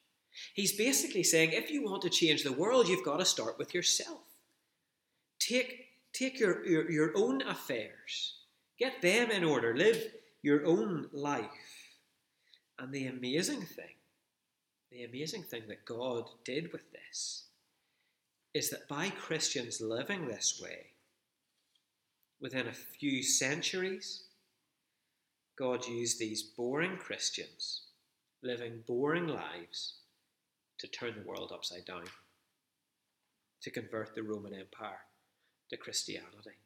He's 0.54 0.78
basically 0.78 1.24
saying 1.24 1.52
if 1.52 1.72
you 1.72 1.84
want 1.84 2.02
to 2.04 2.10
change 2.10 2.44
the 2.44 2.52
world, 2.52 2.88
you've 2.88 3.06
got 3.06 3.18
to 3.18 3.26
start 3.26 3.58
with 3.58 3.74
yourself. 3.74 4.22
Take, 5.40 5.88
take 6.14 6.40
your, 6.40 6.66
your, 6.66 6.90
your 6.92 7.12
own 7.16 7.42
affairs, 7.44 8.36
get 8.78 9.02
them 9.02 9.32
in 9.32 9.44
order, 9.44 9.76
live 9.76 10.02
your 10.42 10.66
own 10.66 11.08
life. 11.14 11.50
And 12.80 12.94
the 12.94 13.08
amazing 13.08 13.62
thing 13.62 13.96
the 14.92 15.06
amazing 15.06 15.44
thing 15.44 15.64
that 15.70 15.86
God 15.86 16.26
did 16.44 16.74
with 16.74 16.92
this 16.92 17.46
is 18.54 18.70
that 18.72 18.90
by 18.90 19.10
Christians 19.10 19.80
living 19.80 20.28
this 20.28 20.60
way, 20.62 20.88
within 22.42 22.68
a 22.68 22.74
few 22.74 23.24
centuries, 23.24 24.26
God 25.58 25.88
used 25.88 26.20
these 26.20 26.44
boring 26.44 26.98
Christians 26.98 27.84
living 28.44 28.84
boring 28.86 29.28
lives 29.28 30.00
to 30.80 30.88
turn 30.88 31.14
the 31.16 31.28
world 31.28 31.52
upside 31.54 31.86
down, 31.86 32.04
to 33.62 33.70
convert 33.70 34.14
the 34.14 34.24
Roman 34.24 34.54
Empire 34.54 35.00
to 35.72 35.78
Christianity, 35.78 36.58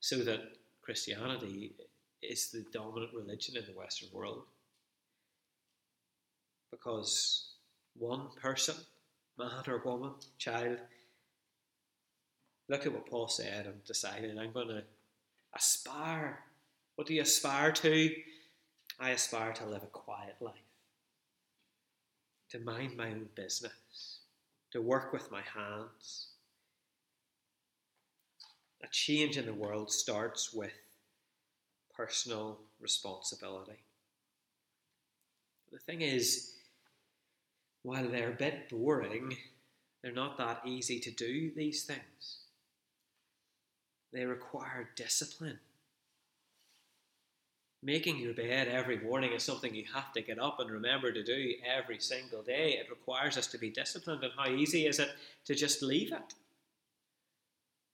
so 0.00 0.18
that 0.18 0.40
Christianity 0.82 1.72
is 2.22 2.50
the 2.50 2.64
dominant 2.72 3.12
religion 3.14 3.56
in 3.56 3.64
the 3.64 3.78
Western 3.78 4.08
world 4.12 4.44
because 6.74 7.52
one 7.96 8.28
person, 8.40 8.74
man 9.38 9.62
or 9.68 9.78
woman, 9.84 10.12
child, 10.38 10.78
look 12.68 12.86
at 12.86 12.92
what 12.92 13.06
Paul 13.08 13.28
said 13.28 13.66
and 13.66 13.84
decided, 13.84 14.36
I'm 14.36 14.52
going 14.52 14.68
to 14.68 14.82
aspire. 15.54 16.40
What 16.96 17.06
do 17.06 17.14
you 17.14 17.22
aspire 17.22 17.72
to? 17.72 18.10
I 18.98 19.10
aspire 19.10 19.52
to 19.54 19.66
live 19.66 19.82
a 19.82 19.86
quiet 19.86 20.36
life, 20.40 20.54
to 22.50 22.58
mind 22.60 22.96
my 22.96 23.08
own 23.08 23.28
business, 23.34 24.18
to 24.72 24.80
work 24.80 25.12
with 25.12 25.30
my 25.30 25.42
hands. 25.42 26.28
A 28.84 28.86
change 28.88 29.38
in 29.38 29.46
the 29.46 29.54
world 29.54 29.90
starts 29.90 30.52
with 30.52 30.74
personal 31.96 32.58
responsibility. 32.78 33.82
The 35.72 35.78
thing 35.78 36.02
is, 36.02 36.56
while 37.82 38.06
they're 38.06 38.32
a 38.32 38.36
bit 38.36 38.68
boring, 38.68 39.38
they're 40.02 40.12
not 40.12 40.36
that 40.36 40.60
easy 40.66 41.00
to 41.00 41.10
do 41.10 41.50
these 41.56 41.84
things. 41.84 42.40
They 44.12 44.26
require 44.26 44.90
discipline. 44.96 45.60
Making 47.82 48.18
your 48.18 48.34
bed 48.34 48.68
every 48.68 48.98
morning 48.98 49.32
is 49.32 49.42
something 49.42 49.74
you 49.74 49.84
have 49.94 50.12
to 50.12 50.20
get 50.20 50.38
up 50.38 50.60
and 50.60 50.70
remember 50.70 51.10
to 51.10 51.24
do 51.24 51.54
every 51.66 52.00
single 52.00 52.42
day. 52.42 52.72
It 52.72 52.90
requires 52.90 53.38
us 53.38 53.46
to 53.48 53.58
be 53.58 53.70
disciplined, 53.70 54.24
and 54.24 54.32
how 54.36 54.50
easy 54.50 54.86
is 54.86 54.98
it 54.98 55.10
to 55.46 55.54
just 55.54 55.82
leave 55.82 56.12
it? 56.12 56.34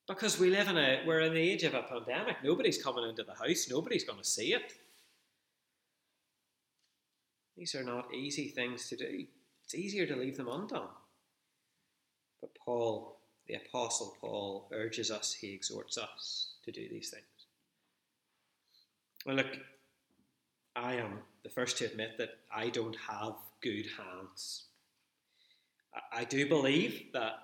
Because 0.08 0.38
we 0.38 0.50
live 0.50 0.68
in 0.68 0.76
a 0.76 1.02
we're 1.06 1.20
in 1.20 1.34
the 1.34 1.40
age 1.40 1.62
of 1.62 1.74
a 1.74 1.82
pandemic. 1.82 2.36
Nobody's 2.42 2.82
coming 2.82 3.08
into 3.08 3.22
the 3.22 3.34
house, 3.34 3.68
nobody's 3.70 4.04
going 4.04 4.18
to 4.18 4.24
see 4.24 4.54
it. 4.54 4.72
These 7.56 7.74
are 7.74 7.84
not 7.84 8.14
easy 8.14 8.48
things 8.48 8.88
to 8.88 8.96
do. 8.96 9.26
It's 9.64 9.74
easier 9.74 10.06
to 10.06 10.16
leave 10.16 10.36
them 10.36 10.48
undone. 10.48 10.88
But 12.40 12.50
Paul, 12.64 13.20
the 13.46 13.54
Apostle 13.54 14.16
Paul, 14.20 14.68
urges 14.72 15.10
us, 15.10 15.34
he 15.34 15.52
exhorts 15.52 15.98
us 15.98 16.54
to 16.64 16.72
do 16.72 16.88
these 16.88 17.10
things. 17.10 17.24
Well, 19.26 19.36
look, 19.36 19.58
I 20.74 20.94
am 20.94 21.18
the 21.42 21.50
first 21.50 21.76
to 21.78 21.84
admit 21.84 22.16
that 22.18 22.30
I 22.50 22.70
don't 22.70 22.96
have 23.08 23.34
good 23.60 23.86
hands. 23.98 24.64
I 26.12 26.24
do 26.24 26.48
believe 26.48 27.12
that 27.12 27.34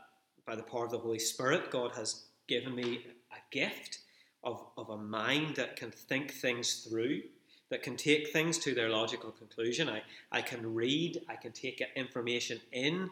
by 0.47 0.55
the 0.55 0.63
power 0.63 0.85
of 0.85 0.93
the 0.93 0.99
Holy 0.99 1.19
Spirit, 1.19 1.71
God 1.71 1.93
has 1.97 2.26
given 2.47 2.75
me 2.75 3.07
a 3.33 3.37
gift 3.51 4.01
of, 4.45 4.65
of 4.77 4.91
a 4.91 4.97
mind 4.97 5.57
that 5.57 5.77
can 5.77 5.91
think 5.91 6.33
things 6.33 6.87
through 6.89 7.23
that 7.71 7.83
can 7.83 7.97
take 7.97 8.33
things 8.33 8.59
to 8.59 8.75
their 8.75 8.89
logical 8.89 9.31
conclusion. 9.31 9.89
I, 9.89 10.03
I 10.31 10.41
can 10.41 10.75
read, 10.75 11.23
I 11.29 11.35
can 11.35 11.53
take 11.53 11.83
information 11.97 12.61
in. 12.73 13.11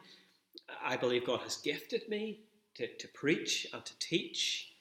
I 0.82 0.96
believe 0.96 1.26
God 1.26 1.40
has 1.40 1.56
gifted 1.56 2.08
me 2.08 2.40
to, 2.76 2.86
to 2.86 3.08
preach 3.08 3.66
and 3.72 3.84
to 3.84 3.98
teach. 3.98 4.74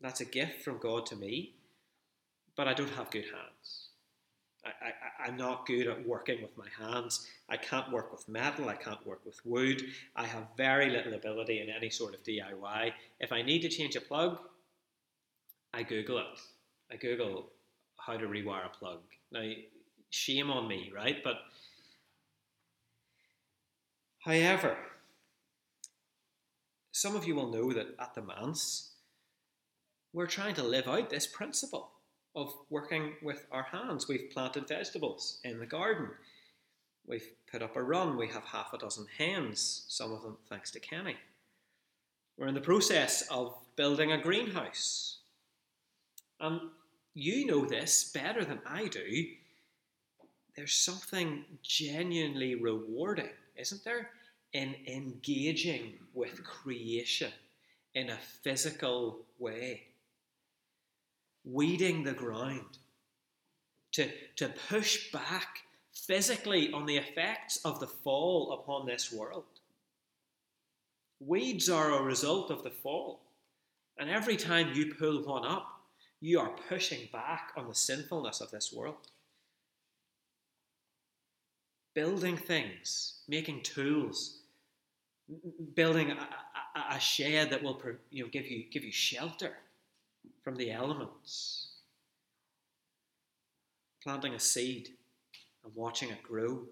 That's 0.00 0.20
a 0.20 0.26
gift 0.26 0.62
from 0.62 0.78
God 0.78 1.06
to 1.06 1.16
me, 1.16 1.54
but 2.56 2.68
I 2.68 2.74
don't 2.74 2.90
have 2.90 3.10
good 3.10 3.24
hands. 3.24 3.81
I, 4.64 5.26
I'm 5.26 5.36
not 5.36 5.66
good 5.66 5.88
at 5.88 6.06
working 6.06 6.40
with 6.40 6.56
my 6.56 6.68
hands. 6.78 7.26
I 7.48 7.56
can't 7.56 7.90
work 7.90 8.12
with 8.12 8.28
metal. 8.28 8.68
I 8.68 8.76
can't 8.76 9.04
work 9.06 9.20
with 9.24 9.44
wood. 9.44 9.82
I 10.14 10.24
have 10.26 10.44
very 10.56 10.90
little 10.90 11.14
ability 11.14 11.60
in 11.60 11.68
any 11.68 11.90
sort 11.90 12.14
of 12.14 12.22
DIY. 12.22 12.92
If 13.20 13.32
I 13.32 13.42
need 13.42 13.62
to 13.62 13.68
change 13.68 13.96
a 13.96 14.00
plug, 14.00 14.38
I 15.74 15.82
Google 15.82 16.18
it. 16.18 16.40
I 16.92 16.96
Google 16.96 17.50
how 17.98 18.16
to 18.16 18.26
rewire 18.26 18.66
a 18.66 18.68
plug. 18.68 19.00
Now, 19.32 19.50
shame 20.10 20.50
on 20.50 20.68
me, 20.68 20.92
right? 20.94 21.22
But 21.24 21.38
however, 24.20 24.76
some 26.92 27.16
of 27.16 27.26
you 27.26 27.34
will 27.34 27.50
know 27.50 27.72
that 27.72 27.94
at 27.98 28.14
the 28.14 28.22
manse, 28.22 28.92
we're 30.12 30.26
trying 30.26 30.54
to 30.56 30.62
live 30.62 30.86
out 30.86 31.10
this 31.10 31.26
principle 31.26 31.90
of 32.34 32.52
working 32.70 33.14
with 33.22 33.46
our 33.52 33.64
hands. 33.64 34.08
We've 34.08 34.30
planted 34.30 34.68
vegetables 34.68 35.38
in 35.44 35.58
the 35.58 35.66
garden. 35.66 36.08
We've 37.06 37.28
put 37.50 37.62
up 37.62 37.76
a 37.76 37.82
run. 37.82 38.16
We 38.16 38.28
have 38.28 38.44
half 38.44 38.72
a 38.72 38.78
dozen 38.78 39.06
hens, 39.18 39.84
some 39.88 40.12
of 40.12 40.22
them 40.22 40.38
thanks 40.48 40.70
to 40.72 40.80
Kenny. 40.80 41.16
We're 42.38 42.46
in 42.46 42.54
the 42.54 42.60
process 42.60 43.22
of 43.30 43.54
building 43.76 44.12
a 44.12 44.22
greenhouse. 44.22 45.18
And 46.40 46.60
you 47.14 47.46
know 47.46 47.64
this 47.66 48.10
better 48.12 48.44
than 48.44 48.60
I 48.66 48.88
do. 48.88 49.26
There's 50.56 50.74
something 50.74 51.44
genuinely 51.62 52.54
rewarding, 52.54 53.30
isn't 53.56 53.84
there, 53.84 54.10
in 54.52 54.74
engaging 54.86 55.94
with 56.14 56.42
creation 56.44 57.32
in 57.94 58.10
a 58.10 58.18
physical 58.42 59.20
way. 59.38 59.82
Weeding 61.44 62.04
the 62.04 62.12
ground, 62.12 62.78
to, 63.92 64.10
to 64.36 64.48
push 64.68 65.10
back 65.12 65.58
physically 65.92 66.72
on 66.72 66.86
the 66.86 66.96
effects 66.96 67.58
of 67.64 67.80
the 67.80 67.86
fall 67.86 68.52
upon 68.52 68.86
this 68.86 69.12
world. 69.12 69.44
Weeds 71.20 71.68
are 71.68 71.92
a 71.92 72.02
result 72.02 72.50
of 72.50 72.64
the 72.64 72.70
fall. 72.70 73.20
And 73.98 74.10
every 74.10 74.36
time 74.36 74.72
you 74.74 74.94
pull 74.94 75.22
one 75.22 75.44
up, 75.44 75.82
you 76.20 76.40
are 76.40 76.56
pushing 76.68 77.08
back 77.12 77.52
on 77.56 77.68
the 77.68 77.74
sinfulness 77.74 78.40
of 78.40 78.50
this 78.50 78.72
world. 78.72 79.08
Building 81.94 82.36
things, 82.36 83.20
making 83.28 83.62
tools, 83.62 84.38
building 85.74 86.10
a, 86.10 86.14
a, 86.14 86.96
a 86.96 87.00
shed 87.00 87.50
that 87.50 87.62
will 87.62 87.80
you 88.10 88.24
know, 88.24 88.30
give, 88.30 88.46
you, 88.46 88.64
give 88.70 88.82
you 88.82 88.92
shelter 88.92 89.52
from 90.42 90.56
the 90.56 90.70
elements, 90.70 91.68
planting 94.02 94.34
a 94.34 94.40
seed 94.40 94.90
and 95.64 95.74
watching 95.74 96.10
it 96.10 96.22
grow, 96.22 96.64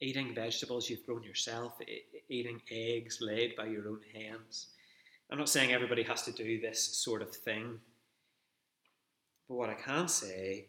eating 0.00 0.34
vegetables 0.34 0.90
you've 0.90 1.06
grown 1.06 1.22
yourself, 1.22 1.78
eating 2.28 2.60
eggs 2.70 3.18
laid 3.20 3.56
by 3.56 3.66
your 3.66 3.88
own 3.88 4.00
hands 4.14 4.68
I'm 5.30 5.38
not 5.38 5.48
saying 5.48 5.72
everybody 5.72 6.02
has 6.04 6.22
to 6.22 6.32
do 6.32 6.60
this 6.60 6.80
sort 6.80 7.22
of 7.22 7.34
thing. 7.34 7.80
But 9.48 9.54
what 9.54 9.70
I 9.70 9.74
can 9.74 10.06
say 10.06 10.66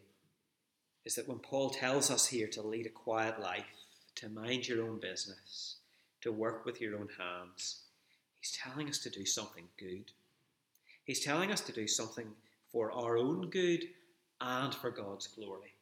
is 1.04 1.14
that 1.14 1.28
when 1.28 1.38
Paul 1.38 1.70
tells 1.70 2.10
us 2.10 2.26
here 2.26 2.48
to 2.48 2.62
lead 2.62 2.86
a 2.86 2.90
quiet 2.90 3.40
life, 3.40 3.64
to 4.16 4.28
mind 4.28 4.66
your 4.66 4.82
own 4.82 4.98
business, 4.98 5.76
to 6.22 6.32
work 6.32 6.64
with 6.64 6.80
your 6.80 6.96
own 6.96 7.08
hands, 7.18 7.82
he's 8.40 8.58
telling 8.60 8.88
us 8.88 8.98
to 9.00 9.10
do 9.10 9.24
something 9.24 9.64
good. 9.78 10.10
He's 11.06 11.24
telling 11.24 11.50
us 11.50 11.62
to 11.62 11.72
do 11.72 11.88
something 11.88 12.26
for 12.70 12.92
our 12.92 13.16
own 13.16 13.48
good 13.48 13.84
and 14.40 14.74
for 14.74 14.90
God's 14.90 15.26
glory. 15.28 15.72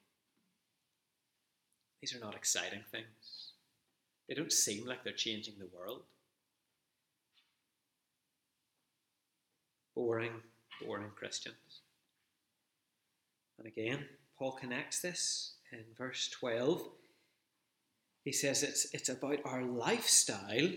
These 2.01 2.15
are 2.15 2.21
not 2.21 2.37
exciting 2.37 2.85
things. 2.93 3.53
They 4.29 4.35
don't 4.35 4.53
seem 4.53 4.87
like 4.87 5.03
they're 5.03 5.13
changing 5.13 5.55
the 5.59 5.69
world. 5.77 6.03
boring, 9.95 10.33
boring 10.85 11.11
Christians. 11.17 11.83
And 13.59 13.67
again, 13.67 14.05
Paul 14.39 14.53
connects 14.53 15.01
this 15.01 15.55
in 15.73 15.81
verse 15.97 16.29
12. 16.29 16.83
He 18.25 18.33
says 18.33 18.63
it's, 18.63 18.93
it's 18.93 19.09
about 19.09 19.39
our 19.45 19.63
lifestyle 19.63 20.71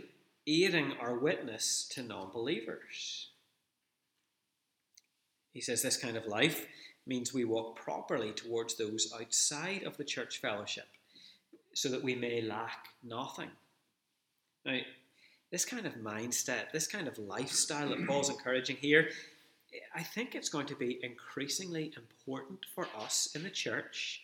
aiding 0.45 0.93
our 0.99 1.17
witness 1.17 1.87
to 1.91 2.03
non 2.03 2.31
believers. 2.31 3.29
He 5.53 5.61
says 5.61 5.81
this 5.81 5.97
kind 5.97 6.17
of 6.17 6.27
life 6.27 6.65
means 7.05 7.33
we 7.33 7.45
walk 7.45 7.75
properly 7.75 8.31
towards 8.31 8.75
those 8.75 9.11
outside 9.19 9.83
of 9.83 9.97
the 9.97 10.03
church 10.03 10.39
fellowship 10.39 10.87
so 11.73 11.89
that 11.89 12.03
we 12.03 12.15
may 12.15 12.41
lack 12.41 12.87
nothing. 13.03 13.49
Now, 14.65 14.79
this 15.51 15.63
kind 15.63 15.85
of 15.85 15.95
mindset, 15.95 16.71
this 16.73 16.87
kind 16.87 17.07
of 17.07 17.17
lifestyle 17.17 17.89
that 17.89 18.05
Paul's 18.05 18.29
encouraging 18.29 18.77
here, 18.77 19.09
I 19.95 20.03
think 20.03 20.35
it's 20.35 20.49
going 20.49 20.65
to 20.67 20.75
be 20.75 20.99
increasingly 21.03 21.93
important 21.95 22.65
for 22.73 22.87
us 22.99 23.29
in 23.35 23.43
the 23.43 23.49
church 23.49 24.23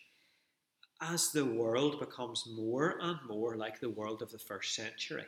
as 1.01 1.31
the 1.31 1.45
world 1.45 1.99
becomes 1.99 2.47
more 2.47 2.97
and 3.01 3.19
more 3.27 3.55
like 3.55 3.79
the 3.79 3.89
world 3.89 4.21
of 4.21 4.31
the 4.31 4.37
first 4.37 4.75
century. 4.75 5.25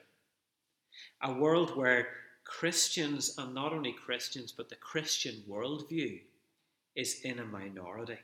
A 1.21 1.33
world 1.33 1.75
where 1.75 2.07
Christians, 2.45 3.35
and 3.37 3.53
not 3.53 3.73
only 3.73 3.91
Christians, 3.91 4.53
but 4.55 4.69
the 4.69 4.75
Christian 4.75 5.43
worldview, 5.49 6.21
is 6.95 7.21
in 7.23 7.39
a 7.39 7.45
minority. 7.45 8.19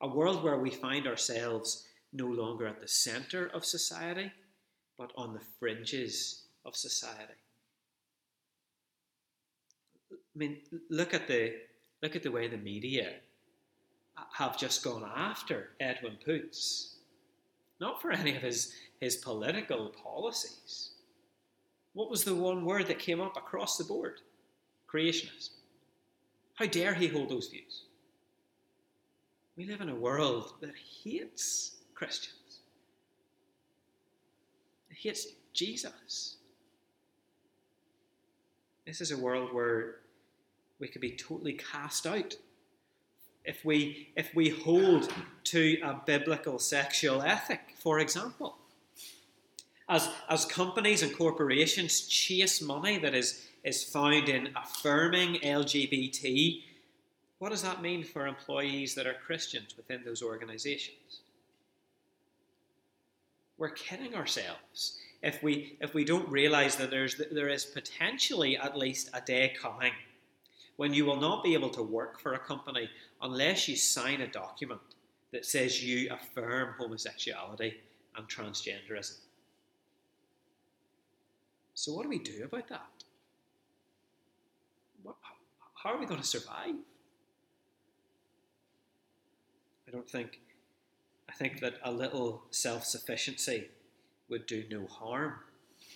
A 0.00 0.08
world 0.08 0.42
where 0.42 0.58
we 0.58 0.70
find 0.70 1.06
ourselves 1.06 1.86
no 2.12 2.26
longer 2.26 2.66
at 2.66 2.80
the 2.80 2.88
centre 2.88 3.50
of 3.52 3.64
society, 3.64 4.32
but 4.96 5.12
on 5.16 5.34
the 5.34 5.44
fringes 5.58 6.44
of 6.64 6.74
society. 6.74 7.34
I 10.12 10.38
mean, 10.38 10.58
look 10.88 11.12
at 11.12 11.26
the 11.26 11.54
look 12.02 12.16
at 12.16 12.22
the 12.22 12.30
way 12.30 12.48
the 12.48 12.56
media 12.56 13.16
have 14.32 14.58
just 14.58 14.82
gone 14.82 15.04
after 15.16 15.70
Edwin 15.80 16.16
Poots, 16.24 16.96
not 17.80 18.00
for 18.00 18.10
any 18.12 18.36
of 18.36 18.42
his 18.42 18.72
his 19.00 19.16
political 19.16 19.88
policies. 19.88 20.89
What 21.92 22.10
was 22.10 22.24
the 22.24 22.34
one 22.34 22.64
word 22.64 22.86
that 22.86 22.98
came 22.98 23.20
up 23.20 23.36
across 23.36 23.76
the 23.76 23.84
board? 23.84 24.20
Creationism. 24.92 25.50
How 26.54 26.66
dare 26.66 26.94
he 26.94 27.08
hold 27.08 27.30
those 27.30 27.48
views? 27.48 27.84
We 29.56 29.66
live 29.66 29.80
in 29.80 29.88
a 29.88 29.94
world 29.94 30.54
that 30.60 30.74
hates 31.02 31.76
Christians. 31.94 32.60
It 34.90 34.96
hates 34.96 35.26
Jesus. 35.52 36.36
This 38.86 39.00
is 39.00 39.10
a 39.10 39.18
world 39.18 39.52
where 39.52 39.96
we 40.78 40.88
could 40.88 41.00
be 41.00 41.12
totally 41.12 41.52
cast 41.52 42.06
out 42.06 42.34
if 43.44 43.64
we 43.64 44.08
if 44.16 44.34
we 44.34 44.48
hold 44.48 45.12
to 45.44 45.78
a 45.82 46.00
biblical 46.04 46.58
sexual 46.58 47.22
ethic, 47.22 47.60
for 47.76 47.98
example. 47.98 48.56
As, 49.90 50.08
as 50.30 50.46
companies 50.46 51.02
and 51.02 51.14
corporations 51.14 52.06
chase 52.06 52.62
money 52.62 52.96
that 52.98 53.14
is, 53.14 53.48
is 53.64 53.84
found 53.84 54.30
in 54.30 54.54
affirming 54.56 55.34
LGBT 55.40 56.62
what 57.40 57.48
does 57.48 57.62
that 57.62 57.80
mean 57.80 58.04
for 58.04 58.26
employees 58.26 58.94
that 58.94 59.06
are 59.06 59.14
Christians 59.14 59.74
within 59.74 60.04
those 60.04 60.22
organizations? 60.22 61.22
We're 63.56 63.70
kidding 63.70 64.14
ourselves 64.14 64.98
if 65.22 65.42
we 65.42 65.78
if 65.80 65.94
we 65.94 66.04
don't 66.04 66.28
realize 66.28 66.76
that 66.76 66.90
there's 66.90 67.16
there 67.32 67.48
is 67.48 67.64
potentially 67.64 68.58
at 68.58 68.76
least 68.76 69.08
a 69.14 69.22
day 69.22 69.54
coming 69.58 69.92
when 70.76 70.92
you 70.92 71.06
will 71.06 71.16
not 71.16 71.42
be 71.42 71.54
able 71.54 71.70
to 71.70 71.82
work 71.82 72.20
for 72.20 72.34
a 72.34 72.38
company 72.38 72.90
unless 73.22 73.68
you 73.68 73.76
sign 73.76 74.20
a 74.20 74.26
document 74.26 74.80
that 75.32 75.46
says 75.46 75.82
you 75.82 76.10
affirm 76.10 76.74
homosexuality 76.78 77.72
and 78.16 78.28
transgenderism. 78.28 79.16
So, 81.80 81.94
what 81.94 82.02
do 82.02 82.10
we 82.10 82.18
do 82.18 82.44
about 82.44 82.68
that? 82.68 82.90
How 85.82 85.94
are 85.94 85.98
we 85.98 86.04
going 86.04 86.20
to 86.20 86.26
survive? 86.26 86.74
I 89.88 89.90
don't 89.90 90.06
think, 90.06 90.40
I 91.26 91.32
think 91.32 91.60
that 91.60 91.76
a 91.82 91.90
little 91.90 92.42
self 92.50 92.84
sufficiency 92.84 93.68
would 94.28 94.44
do 94.44 94.64
no 94.70 94.86
harm. 94.88 95.36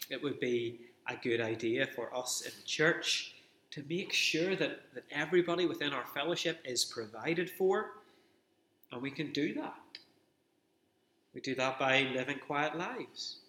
It 0.09 0.23
would 0.23 0.41
be 0.41 0.81
a 1.07 1.17
good 1.17 1.43
idea 1.43 1.87
for 1.95 2.17
us 2.17 2.41
in 2.47 2.53
church 2.65 3.35
to 3.73 3.85
make 3.87 4.15
sure 4.15 4.57
that, 4.57 4.81
that 4.95 5.05
everybody 5.11 5.67
within 5.67 5.93
our 5.93 6.07
fellowship 6.15 6.61
is 6.65 6.83
provided 6.83 7.51
for, 7.51 7.91
and 8.91 9.03
we 9.03 9.11
can 9.11 9.33
do 9.33 9.53
that. 9.53 9.77
We 11.35 11.43
do 11.43 11.55
that 11.57 11.79
by 11.79 12.05
living 12.15 12.39
quiet 12.39 12.75
lives. 12.75 13.41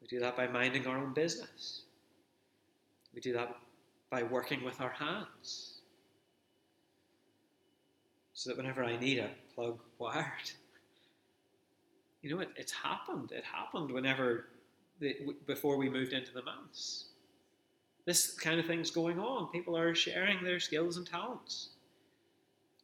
We 0.00 0.06
do 0.06 0.20
that 0.20 0.36
by 0.36 0.46
minding 0.46 0.86
our 0.86 0.98
own 0.98 1.12
business. 1.12 1.82
We 3.14 3.20
do 3.20 3.32
that 3.34 3.56
by 4.10 4.22
working 4.22 4.64
with 4.64 4.80
our 4.80 4.90
hands. 4.90 5.80
So 8.32 8.50
that 8.50 8.56
whenever 8.56 8.82
I 8.82 8.96
need 8.96 9.18
a 9.18 9.30
plug 9.54 9.78
wired, 9.98 10.50
you 12.22 12.34
know, 12.34 12.40
it, 12.40 12.50
it's 12.56 12.72
happened. 12.72 13.32
It 13.32 13.44
happened 13.44 13.90
whenever, 13.90 14.46
the, 14.98 15.16
before 15.46 15.76
we 15.76 15.90
moved 15.90 16.12
into 16.12 16.32
the 16.32 16.42
manse 16.42 17.10
this 18.10 18.32
kind 18.32 18.58
of 18.58 18.66
thing's 18.66 18.90
going 18.90 19.18
on. 19.18 19.46
People 19.52 19.76
are 19.76 19.94
sharing 19.94 20.42
their 20.42 20.60
skills 20.60 20.96
and 20.96 21.06
talents. 21.06 21.68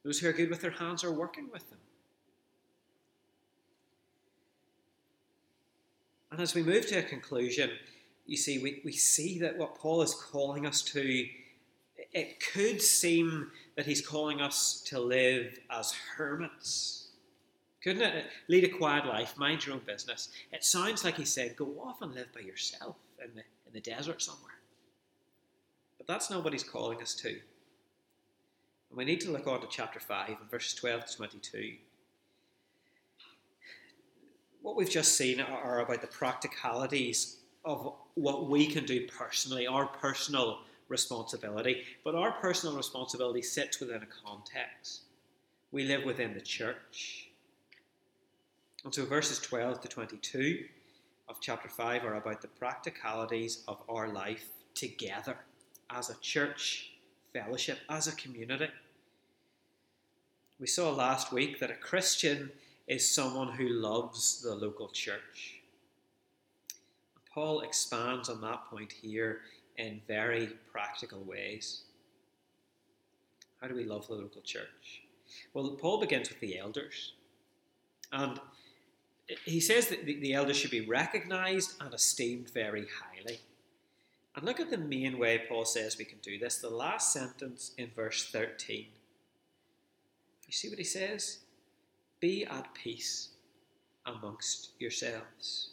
Those 0.05 0.18
who 0.18 0.29
are 0.29 0.33
good 0.33 0.50
with 0.50 0.61
their 0.61 0.70
hands 0.70 1.02
are 1.02 1.12
working 1.12 1.48
with 1.52 1.68
them. 1.68 1.81
And 6.37 6.42
as 6.42 6.55
we 6.55 6.62
move 6.62 6.87
to 6.88 6.99
a 6.99 7.03
conclusion, 7.03 7.70
you 8.27 8.37
see, 8.37 8.59
we, 8.59 8.83
we 8.85 8.92
see 8.92 9.38
that 9.38 9.57
what 9.57 9.75
Paul 9.75 10.03
is 10.03 10.12
calling 10.12 10.66
us 10.66 10.83
to, 10.83 11.27
it 12.12 12.44
could 12.53 12.83
seem 12.83 13.51
that 13.75 13.87
he's 13.87 14.07
calling 14.07 14.42
us 14.42 14.83
to 14.88 15.01
live 15.01 15.59
as 15.70 15.94
hermits. 16.14 17.09
Couldn't 17.83 18.03
it? 18.03 18.27
Lead 18.49 18.64
a 18.64 18.68
quiet 18.68 19.07
life, 19.07 19.38
mind 19.38 19.64
your 19.64 19.77
own 19.77 19.81
business. 19.87 20.29
It 20.53 20.62
sounds 20.62 21.05
like 21.05 21.16
he 21.16 21.25
said, 21.25 21.57
go 21.57 21.68
off 21.83 22.03
and 22.03 22.14
live 22.14 22.31
by 22.35 22.40
yourself 22.40 22.96
in 23.25 23.31
the, 23.35 23.40
in 23.66 23.72
the 23.72 23.81
desert 23.81 24.20
somewhere. 24.20 24.61
But 25.96 26.07
that's 26.07 26.29
not 26.29 26.44
what 26.44 26.53
he's 26.53 26.62
calling 26.62 27.01
us 27.01 27.14
to. 27.14 27.31
And 27.31 27.38
we 28.92 29.07
need 29.07 29.22
to 29.22 29.31
look 29.31 29.46
on 29.46 29.62
to 29.62 29.68
chapter 29.70 30.01
5 30.01 30.29
and 30.38 30.51
verses 30.51 30.75
12 30.75 31.07
to 31.07 31.16
22. 31.16 31.77
What 34.66 34.74
we've 34.74 34.90
just 34.90 35.16
seen 35.16 35.40
are 35.40 35.79
about 35.79 36.00
the 36.00 36.09
practicalities 36.09 37.37
of 37.64 37.92
what 38.14 38.50
we 38.50 38.66
can 38.66 38.85
do 38.85 39.07
personally, 39.07 39.64
our 39.64 39.87
personal 39.87 40.59
responsibility. 40.88 41.85
But 42.02 42.16
our 42.16 42.33
personal 42.33 42.76
responsibility 42.76 43.42
sits 43.42 43.79
within 43.79 44.02
a 44.02 44.26
context. 44.26 45.02
We 45.70 45.85
live 45.85 46.05
within 46.05 46.35
the 46.35 46.40
church. 46.40 47.29
And 48.83 48.92
so 48.92 49.05
verses 49.05 49.38
12 49.38 49.83
to 49.83 49.88
22 49.88 50.64
of 51.29 51.37
chapter 51.40 51.68
5 51.68 52.05
are 52.05 52.16
about 52.16 52.42
the 52.42 52.48
practicalities 52.48 53.62
of 53.68 53.81
our 53.88 54.09
life 54.09 54.48
together 54.74 55.37
as 55.90 56.11
a 56.11 56.18
church 56.20 56.90
fellowship, 57.33 57.79
as 57.88 58.09
a 58.09 58.16
community. 58.16 58.70
We 60.59 60.66
saw 60.66 60.90
last 60.90 61.33
week 61.33 61.61
that 61.61 61.70
a 61.70 61.74
Christian 61.74 62.50
is 62.87 63.11
someone 63.11 63.49
who 63.49 63.68
loves 63.68 64.40
the 64.42 64.55
local 64.55 64.88
church. 64.88 65.61
Paul 67.33 67.61
expands 67.61 68.29
on 68.29 68.40
that 68.42 68.66
point 68.70 68.92
here 68.92 69.40
in 69.77 70.01
very 70.07 70.51
practical 70.72 71.22
ways. 71.22 71.83
How 73.61 73.68
do 73.68 73.75
we 73.75 73.85
love 73.85 74.07
the 74.07 74.14
local 74.14 74.40
church? 74.42 75.03
Well, 75.53 75.70
Paul 75.70 76.01
begins 76.01 76.29
with 76.29 76.40
the 76.40 76.59
elders. 76.59 77.14
And 78.12 78.40
he 79.44 79.61
says 79.61 79.88
that 79.88 80.07
the 80.07 80.35
elders 80.35 80.57
should 80.57 80.70
be 80.70 80.87
recognized 80.87 81.75
and 81.81 81.92
esteemed 81.92 82.51
very 82.51 82.87
highly. 83.03 83.40
And 84.37 84.44
look 84.44 84.61
at 84.61 84.70
the 84.70 84.79
main 84.79 85.18
way 85.18 85.42
Paul 85.49 85.64
says 85.64 85.99
we 85.99 86.05
can 86.05 86.18
do 86.22 86.38
this. 86.38 86.59
The 86.59 86.70
last 86.70 87.12
sentence 87.12 87.72
in 87.77 87.90
verse 87.96 88.29
13. 88.31 88.87
You 90.46 90.53
see 90.53 90.68
what 90.68 90.79
he 90.79 90.85
says? 90.85 91.38
Be 92.20 92.44
at 92.44 92.72
peace 92.74 93.31
amongst 94.05 94.70
yourselves. 94.79 95.70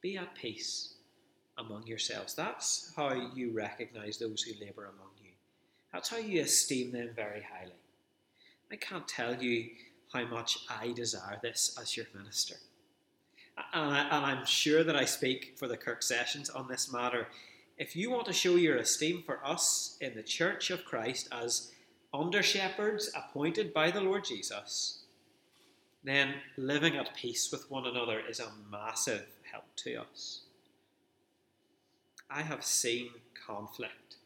Be 0.00 0.16
at 0.16 0.34
peace 0.34 0.94
among 1.56 1.86
yourselves. 1.86 2.34
That's 2.34 2.92
how 2.96 3.12
you 3.34 3.52
recognize 3.52 4.18
those 4.18 4.42
who 4.42 4.52
labour 4.64 4.84
among 4.84 5.12
you. 5.22 5.30
That's 5.92 6.08
how 6.08 6.18
you 6.18 6.42
esteem 6.42 6.92
them 6.92 7.10
very 7.16 7.42
highly. 7.42 7.72
I 8.70 8.76
can't 8.76 9.08
tell 9.08 9.42
you 9.42 9.70
how 10.12 10.26
much 10.26 10.58
I 10.68 10.92
desire 10.92 11.38
this 11.42 11.76
as 11.80 11.96
your 11.96 12.06
minister 12.14 12.56
and, 13.72 13.94
I, 13.94 14.32
am 14.32 14.44
sure 14.44 14.84
that 14.84 14.96
I 14.96 15.04
speak 15.04 15.54
for 15.58 15.68
the 15.68 15.76
Kirk 15.76 16.02
Sessions 16.02 16.50
on 16.50 16.68
this 16.68 16.92
matter. 16.92 17.28
If 17.76 17.94
you 17.96 18.10
want 18.10 18.26
to 18.26 18.32
show 18.32 18.56
your 18.56 18.76
esteem 18.76 19.22
for 19.24 19.44
us 19.46 19.96
in 20.00 20.14
the 20.14 20.22
Church 20.22 20.70
of 20.70 20.84
Christ 20.84 21.28
as 21.32 21.72
under 22.12 22.42
shepherds 22.42 23.10
appointed 23.14 23.72
by 23.72 23.90
the 23.90 24.00
Lord 24.00 24.24
Jesus, 24.24 25.02
then 26.04 26.34
living 26.56 26.96
at 26.96 27.14
peace 27.14 27.50
with 27.52 27.70
one 27.70 27.86
another 27.86 28.20
is 28.20 28.40
a 28.40 28.52
massive 28.70 29.26
help 29.50 29.64
to 29.76 29.96
us. 29.96 30.42
I 32.30 32.42
have 32.42 32.64
seen 32.64 33.10
conflict 33.46 34.16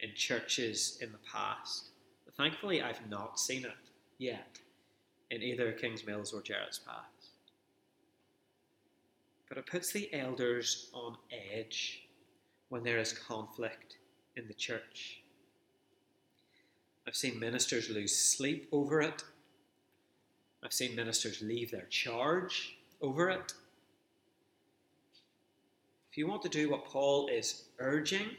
in 0.00 0.10
churches 0.14 0.98
in 1.00 1.12
the 1.12 1.18
past, 1.30 1.88
but 2.24 2.34
thankfully 2.34 2.82
I've 2.82 3.08
not 3.08 3.40
seen 3.40 3.64
it 3.64 3.72
yet 4.18 4.58
in 5.30 5.42
either 5.42 5.72
Kingsmills 5.72 6.32
or 6.34 6.42
Jerrettspass 6.42 7.16
but 9.48 9.58
it 9.58 9.66
puts 9.66 9.92
the 9.92 10.12
elders 10.12 10.90
on 10.92 11.16
edge 11.30 12.02
when 12.68 12.82
there 12.82 12.98
is 12.98 13.12
conflict 13.12 13.96
in 14.36 14.46
the 14.48 14.54
church. 14.54 15.22
I've 17.06 17.16
seen 17.16 17.38
ministers 17.38 17.88
lose 17.88 18.16
sleep 18.16 18.68
over 18.72 19.00
it. 19.00 19.22
I've 20.62 20.72
seen 20.72 20.96
ministers 20.96 21.40
leave 21.40 21.70
their 21.70 21.86
charge 21.88 22.78
over 23.00 23.30
it. 23.30 23.52
If 26.10 26.18
you 26.18 26.26
want 26.26 26.42
to 26.42 26.48
do 26.48 26.70
what 26.70 26.86
Paul 26.86 27.28
is 27.28 27.64
urging 27.78 28.30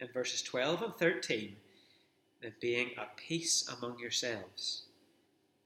in 0.00 0.08
verses 0.08 0.42
12 0.42 0.82
and 0.82 0.96
13, 0.96 1.54
then 2.40 2.52
being 2.60 2.90
at 2.98 3.16
peace 3.16 3.68
among 3.68 3.98
yourselves 3.98 4.82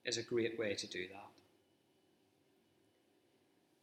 is 0.05 0.19
a 0.19 0.23
great 0.23 0.59
way 0.59 0.75
to 0.75 0.87
do 0.87 1.07
that. 1.09 1.31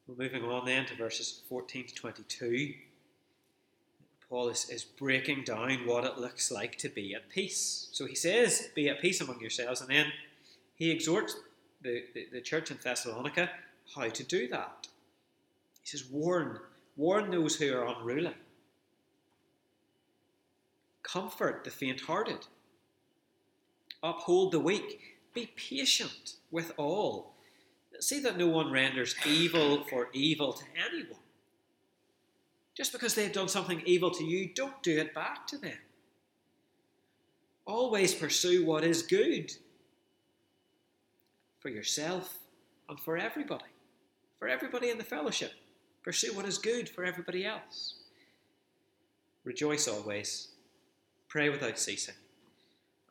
We're 0.08 0.24
moving 0.26 0.44
on 0.44 0.66
then 0.66 0.86
to 0.88 0.96
verses 0.96 1.42
14 1.50 1.88
to 1.88 1.96
22. 1.96 2.74
Paul 4.34 4.50
is, 4.50 4.67
is 4.67 4.84
breaking 4.84 5.43
down 5.43 5.86
what 5.86 6.05
it 6.05 6.18
looks 6.18 6.49
like 6.49 6.80
to 6.80 6.89
be 6.89 7.14
at 7.14 7.30
peace. 7.30 7.89
So 7.91 8.08
he 8.08 8.16
says, 8.16 8.70
Be 8.74 8.89
at 8.89 8.99
peace 8.99 9.22
among 9.22 9.39
yourselves, 9.39 9.80
and 9.80 9.91
then 9.91 10.08
he 10.74 10.89
exhorts 10.89 11.36
the, 11.84 12.05
the, 12.16 12.26
the 12.32 12.41
church 12.41 12.72
in 12.72 12.80
Thessalonica 12.84 13.51
how 13.95 14.10
to 14.10 14.24
do 14.24 14.47
that. 14.47 14.88
He 15.84 15.88
says, 15.88 16.05
Warn, 16.10 16.58
warn 16.97 17.30
those 17.30 17.58
who 17.58 17.78
are 17.78 17.86
unruly. 17.86 18.34
Comfort 21.03 21.64
the 21.64 21.70
faint 21.70 22.01
hearted. 22.01 22.47
Uphold 24.01 24.51
the 24.51 24.60
weak. 24.60 24.99
Be 25.36 25.51
patient 25.55 26.38
with 26.49 26.72
all 26.78 27.36
see 27.99 28.20
that 28.22 28.39
no 28.39 28.47
one 28.47 28.72
renders 28.72 29.16
evil 29.28 29.84
for 29.84 30.10
evil 30.12 30.53
to 30.53 30.64
anyone. 30.76 31.22
Just 32.76 32.91
because 32.91 33.13
they've 33.13 33.32
done 33.32 33.47
something 33.47 33.82
evil 33.86 34.11
to 34.11 34.24
you, 34.24 34.49
don't 34.53 34.82
do 34.82 34.97
it 34.97 35.13
back 35.13 35.45
to 35.47 35.57
them. 35.57 35.78
Always 37.65 38.13
pursue 38.13 38.65
what 38.65 38.84
is 38.84 39.03
good 39.03 39.53
for 41.59 41.69
yourself 41.69 42.39
and 42.89 42.99
for 42.99 43.17
everybody, 43.17 43.63
for 44.39 44.47
everybody 44.47 44.89
in 44.89 44.97
the 44.97 45.03
fellowship. 45.03 45.53
Pursue 46.03 46.34
what 46.34 46.45
is 46.45 46.57
good 46.57 46.89
for 46.89 47.05
everybody 47.05 47.45
else. 47.45 47.95
Rejoice 49.45 49.88
always, 49.88 50.49
pray 51.30 51.49
without 51.49 51.80
ceasing, 51.80 52.15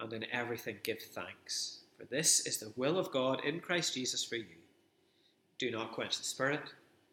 and 0.00 0.12
in 0.12 0.26
everything 0.32 0.76
give 0.82 1.00
thanks, 1.00 1.80
for 1.98 2.04
this 2.06 2.46
is 2.46 2.58
the 2.58 2.72
will 2.76 2.98
of 2.98 3.10
God 3.10 3.44
in 3.44 3.60
Christ 3.60 3.94
Jesus 3.94 4.24
for 4.24 4.36
you. 4.36 4.56
Do 5.58 5.70
not 5.70 5.92
quench 5.92 6.18
the 6.18 6.24
spirit, 6.24 6.60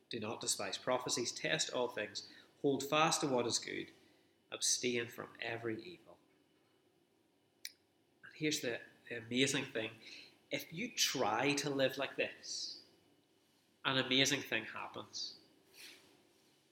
do 0.10 0.20
not 0.20 0.42
despise 0.42 0.78
prophecies, 0.78 1.32
test 1.32 1.70
all 1.72 1.88
things, 1.88 2.24
hold 2.62 2.84
fast 2.84 3.22
to 3.22 3.28
what 3.28 3.46
is 3.46 3.60
good, 3.60 3.88
abstain 4.52 5.08
from 5.08 5.28
every 5.42 5.76
evil. 5.76 6.18
And 8.24 8.34
here's 8.36 8.60
the, 8.60 8.78
the 9.10 9.18
amazing 9.18 9.66
thing 9.66 9.90
if 10.52 10.66
you 10.72 10.90
try 10.96 11.54
to 11.54 11.70
live 11.70 11.98
like 11.98 12.16
this, 12.18 12.78
an 13.86 13.98
amazing 13.98 14.42
thing 14.42 14.64
happens. 14.74 15.36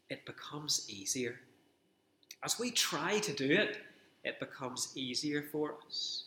It 0.09 0.25
becomes 0.25 0.89
easier. 0.89 1.39
As 2.43 2.59
we 2.59 2.71
try 2.71 3.19
to 3.19 3.33
do 3.33 3.51
it, 3.51 3.77
it 4.23 4.39
becomes 4.39 4.93
easier 4.95 5.43
for 5.51 5.75
us. 5.85 6.25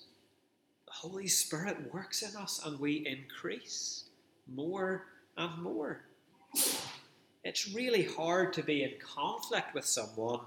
The 0.86 0.92
Holy 0.92 1.28
Spirit 1.28 1.92
works 1.92 2.22
in 2.22 2.36
us 2.36 2.60
and 2.64 2.78
we 2.78 3.06
increase 3.06 4.04
more 4.52 5.06
and 5.36 5.62
more. 5.62 6.02
It's 7.42 7.72
really 7.72 8.04
hard 8.04 8.52
to 8.54 8.62
be 8.62 8.82
in 8.82 8.92
conflict 9.00 9.74
with 9.74 9.86
someone 9.86 10.40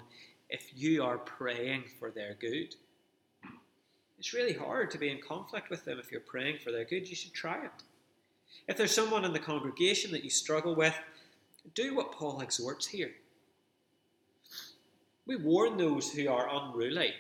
if 0.50 0.70
you 0.76 1.04
are 1.04 1.18
praying 1.18 1.86
for 2.00 2.12
their 2.12 2.36
good. 2.40 2.76
It's 4.20 4.34
really 4.34 4.54
hard 4.54 4.92
to 4.92 4.98
be 4.98 5.10
in 5.10 5.20
conflict 5.20 5.70
with 5.70 5.84
them 5.86 6.00
if 6.00 6.12
you're 6.12 6.22
praying 6.22 6.60
for 6.64 6.72
their 6.72 6.86
good. 6.86 7.10
You 7.10 7.16
should 7.16 7.34
try 7.34 7.66
it. 7.66 7.84
If 8.68 8.78
there's 8.78 8.94
someone 8.94 9.26
in 9.26 9.34
the 9.34 9.40
congregation 9.40 10.12
that 10.12 10.24
you 10.24 10.30
struggle 10.30 10.76
with, 10.76 10.96
do 11.74 11.96
what 11.96 12.12
Paul 12.12 12.42
exhorts 12.42 12.88
here. 12.88 13.12
We 15.26 15.36
warn 15.36 15.78
those 15.78 16.12
who 16.12 16.30
are 16.30 16.48
unruly, 16.50 17.14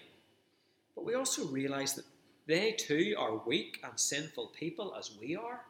but 0.93 1.05
we 1.05 1.15
also 1.15 1.47
realize 1.47 1.93
that 1.95 2.05
they 2.45 2.73
too 2.73 3.15
are 3.17 3.37
weak 3.37 3.79
and 3.83 3.99
sinful 3.99 4.47
people 4.47 4.93
as 4.97 5.17
we 5.19 5.35
are. 5.35 5.61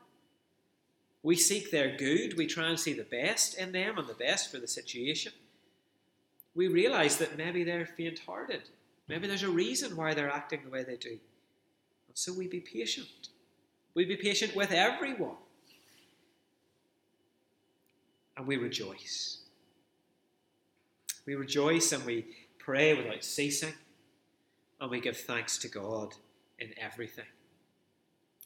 We 1.24 1.38
seek 1.38 1.72
their 1.72 1.96
good, 1.96 2.38
we 2.38 2.46
try 2.46 2.68
and 2.68 2.80
see 2.80 2.94
the 2.94 3.04
best 3.04 3.58
in 3.58 3.72
them 3.72 3.98
and 3.98 4.08
the 4.08 4.14
best 4.14 4.52
for 4.52 4.60
the 4.60 4.68
situation. 4.68 5.32
We 6.54 6.68
realize 6.68 7.18
that 7.18 7.38
maybe 7.38 7.64
they're 7.64 7.86
faint 7.86 8.20
hearted, 8.20 8.64
maybe 9.08 9.28
there's 9.28 9.44
a 9.44 9.50
reason 9.50 9.96
why 9.96 10.14
they're 10.14 10.30
acting 10.30 10.62
the 10.64 10.70
way 10.70 10.84
they 10.84 10.98
do. 10.98 11.12
And 11.12 12.16
so 12.16 12.34
we 12.34 12.48
be 12.48 12.60
patient. 12.60 13.30
We 13.96 14.06
be 14.06 14.18
patient 14.18 14.56
with 14.56 14.72
everyone. 14.72 15.38
And 18.36 18.46
we 18.46 18.58
rejoice. 18.58 19.40
We 21.26 21.36
rejoice 21.36 21.92
and 21.92 22.04
we 22.06 22.26
pray 22.58 22.94
without 22.94 23.24
ceasing, 23.24 23.74
and 24.80 24.90
we 24.90 25.00
give 25.00 25.18
thanks 25.18 25.58
to 25.60 25.68
God 25.68 26.16
in 26.60 26.74
everything. 26.78 27.26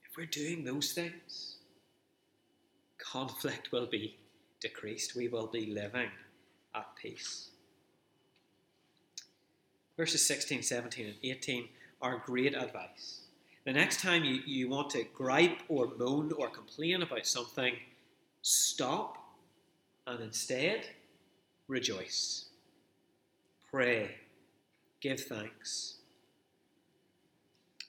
If 0.10 0.18
we're 0.18 0.26
doing 0.26 0.64
those 0.64 0.92
things, 0.92 1.47
conflict 3.12 3.72
will 3.72 3.86
be 3.86 4.18
decreased. 4.60 5.16
We 5.16 5.28
will 5.28 5.48
be 5.48 5.68
living 5.68 6.10
at 6.76 6.88
peace. 7.02 7.50
Verses 9.96 10.26
16, 10.28 10.62
17, 10.62 11.06
and 11.06 11.16
18 11.24 11.70
are 12.02 12.22
great 12.26 12.56
advice. 12.56 13.22
The 13.66 13.74
next 13.74 14.02
time 14.02 14.24
you, 14.24 14.42
you 14.46 14.70
want 14.70 14.90
to 14.92 15.04
gripe 15.14 15.62
or 15.68 15.92
moan 15.98 16.32
or 16.34 16.50
complain 16.50 17.02
about 17.02 17.26
something, 17.26 17.74
stop 18.42 19.18
and 20.06 20.22
instead 20.22 20.88
rejoice. 21.68 22.46
Pray. 23.70 24.16
Give 25.02 25.20
thanks. 25.20 25.96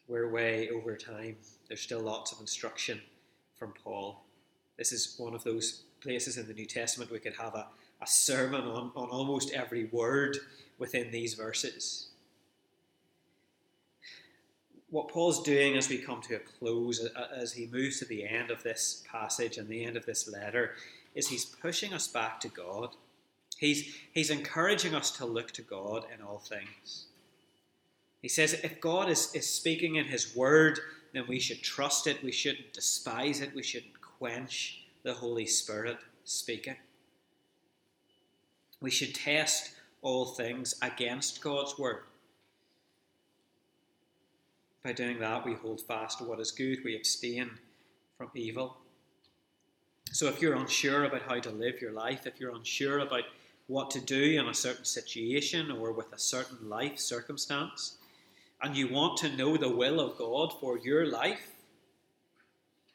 We're 0.08 0.30
way 0.30 0.70
over 0.70 0.96
time. 0.96 1.36
There's 1.68 1.80
still 1.80 2.00
lots 2.00 2.32
of 2.32 2.40
instruction 2.40 3.00
from 3.58 3.72
Paul. 3.84 4.24
This 4.78 4.92
is 4.92 5.16
one 5.18 5.34
of 5.34 5.44
those 5.44 5.82
places 6.00 6.38
in 6.38 6.46
the 6.46 6.54
New 6.54 6.64
Testament 6.64 7.10
we 7.10 7.18
could 7.18 7.34
have 7.34 7.54
a, 7.54 7.66
a 8.00 8.06
sermon 8.06 8.62
on, 8.62 8.92
on 8.94 9.08
almost 9.10 9.52
every 9.52 9.86
word 9.86 10.38
within 10.78 11.10
these 11.10 11.34
verses. 11.34 12.06
What 14.90 15.08
Paul's 15.08 15.42
doing 15.42 15.76
as 15.76 15.88
we 15.88 15.98
come 15.98 16.22
to 16.22 16.36
a 16.36 16.38
close, 16.38 17.06
as 17.36 17.52
he 17.52 17.66
moves 17.66 17.98
to 17.98 18.06
the 18.06 18.26
end 18.26 18.50
of 18.50 18.62
this 18.62 19.04
passage 19.10 19.58
and 19.58 19.68
the 19.68 19.84
end 19.84 19.96
of 19.96 20.06
this 20.06 20.30
letter, 20.32 20.76
is 21.14 21.28
he's 21.28 21.44
pushing 21.44 21.92
us 21.92 22.06
back 22.06 22.40
to 22.40 22.48
God. 22.48 22.90
He's, 23.58 23.96
he's 24.12 24.30
encouraging 24.30 24.94
us 24.94 25.10
to 25.18 25.26
look 25.26 25.50
to 25.52 25.62
God 25.62 26.04
in 26.14 26.24
all 26.24 26.38
things. 26.38 27.06
He 28.22 28.28
says 28.28 28.54
if 28.64 28.80
God 28.80 29.10
is, 29.10 29.34
is 29.34 29.48
speaking 29.48 29.96
in 29.96 30.06
His 30.06 30.34
Word, 30.34 30.78
then 31.12 31.24
we 31.28 31.40
should 31.40 31.62
trust 31.62 32.06
it, 32.06 32.22
we 32.22 32.32
shouldn't 32.32 32.72
despise 32.72 33.40
it, 33.40 33.54
we 33.54 33.62
shouldn't 33.62 33.97
quench 34.18 34.84
the 35.02 35.14
Holy 35.14 35.46
Spirit 35.46 35.98
speaking. 36.24 36.76
We 38.80 38.90
should 38.90 39.14
test 39.14 39.72
all 40.02 40.26
things 40.26 40.74
against 40.82 41.40
God's 41.40 41.78
Word. 41.78 42.02
By 44.84 44.92
doing 44.92 45.18
that, 45.20 45.44
we 45.44 45.54
hold 45.54 45.80
fast 45.80 46.18
to 46.18 46.24
what 46.24 46.40
is 46.40 46.50
good, 46.50 46.84
we 46.84 46.96
abstain 46.96 47.50
from 48.16 48.30
evil. 48.34 48.76
So 50.12 50.26
if 50.26 50.40
you're 50.40 50.54
unsure 50.54 51.04
about 51.04 51.22
how 51.22 51.38
to 51.40 51.50
live 51.50 51.80
your 51.80 51.92
life, 51.92 52.26
if 52.26 52.40
you're 52.40 52.54
unsure 52.54 53.00
about 53.00 53.24
what 53.66 53.90
to 53.90 54.00
do 54.00 54.38
in 54.40 54.48
a 54.48 54.54
certain 54.54 54.84
situation 54.84 55.70
or 55.70 55.92
with 55.92 56.12
a 56.12 56.18
certain 56.18 56.68
life 56.68 56.98
circumstance, 56.98 57.98
and 58.62 58.76
you 58.76 58.88
want 58.88 59.18
to 59.18 59.36
know 59.36 59.56
the 59.56 59.68
will 59.68 60.00
of 60.00 60.16
God 60.16 60.52
for 60.58 60.78
your 60.78 61.06
life, 61.06 61.50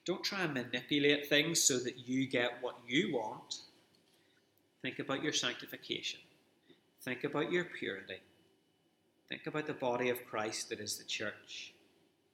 don't 0.05 0.23
try 0.23 0.41
and 0.41 0.53
manipulate 0.53 1.27
things 1.27 1.61
so 1.61 1.79
that 1.79 2.07
you 2.07 2.27
get 2.27 2.57
what 2.61 2.75
you 2.87 3.13
want. 3.13 3.59
Think 4.81 4.99
about 4.99 5.23
your 5.23 5.33
sanctification. 5.33 6.19
Think 7.01 7.23
about 7.23 7.51
your 7.51 7.65
purity. 7.65 8.21
Think 9.29 9.47
about 9.47 9.65
the 9.65 9.73
body 9.73 10.09
of 10.09 10.25
Christ 10.25 10.69
that 10.69 10.79
is 10.79 10.97
the 10.97 11.05
church. 11.05 11.73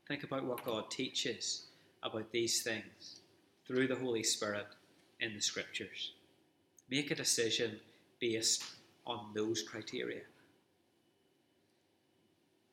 Think 0.07 0.24
about 0.24 0.45
what 0.45 0.65
God 0.65 0.89
teaches 0.89 1.67
about 2.01 2.32
these 2.32 2.63
things 2.63 3.22
through 3.67 3.88
the 3.88 3.95
Holy 3.95 4.24
Spirit 4.24 4.67
in 5.20 5.34
the 5.36 5.41
Scriptures. 5.41 6.13
Make 6.89 7.11
a 7.11 7.15
decision 7.15 7.80
based 8.20 8.63
on 9.05 9.28
those 9.36 9.61
criteria. 9.61 10.22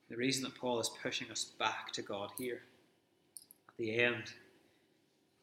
The 0.08 0.16
reason 0.16 0.44
that 0.44 0.54
Paul 0.54 0.80
is 0.80 0.90
pushing 1.02 1.30
us 1.30 1.44
back 1.44 1.92
to 1.92 2.02
God 2.02 2.30
here 2.38 2.62
at 3.68 3.76
the 3.76 3.98
end, 3.98 4.32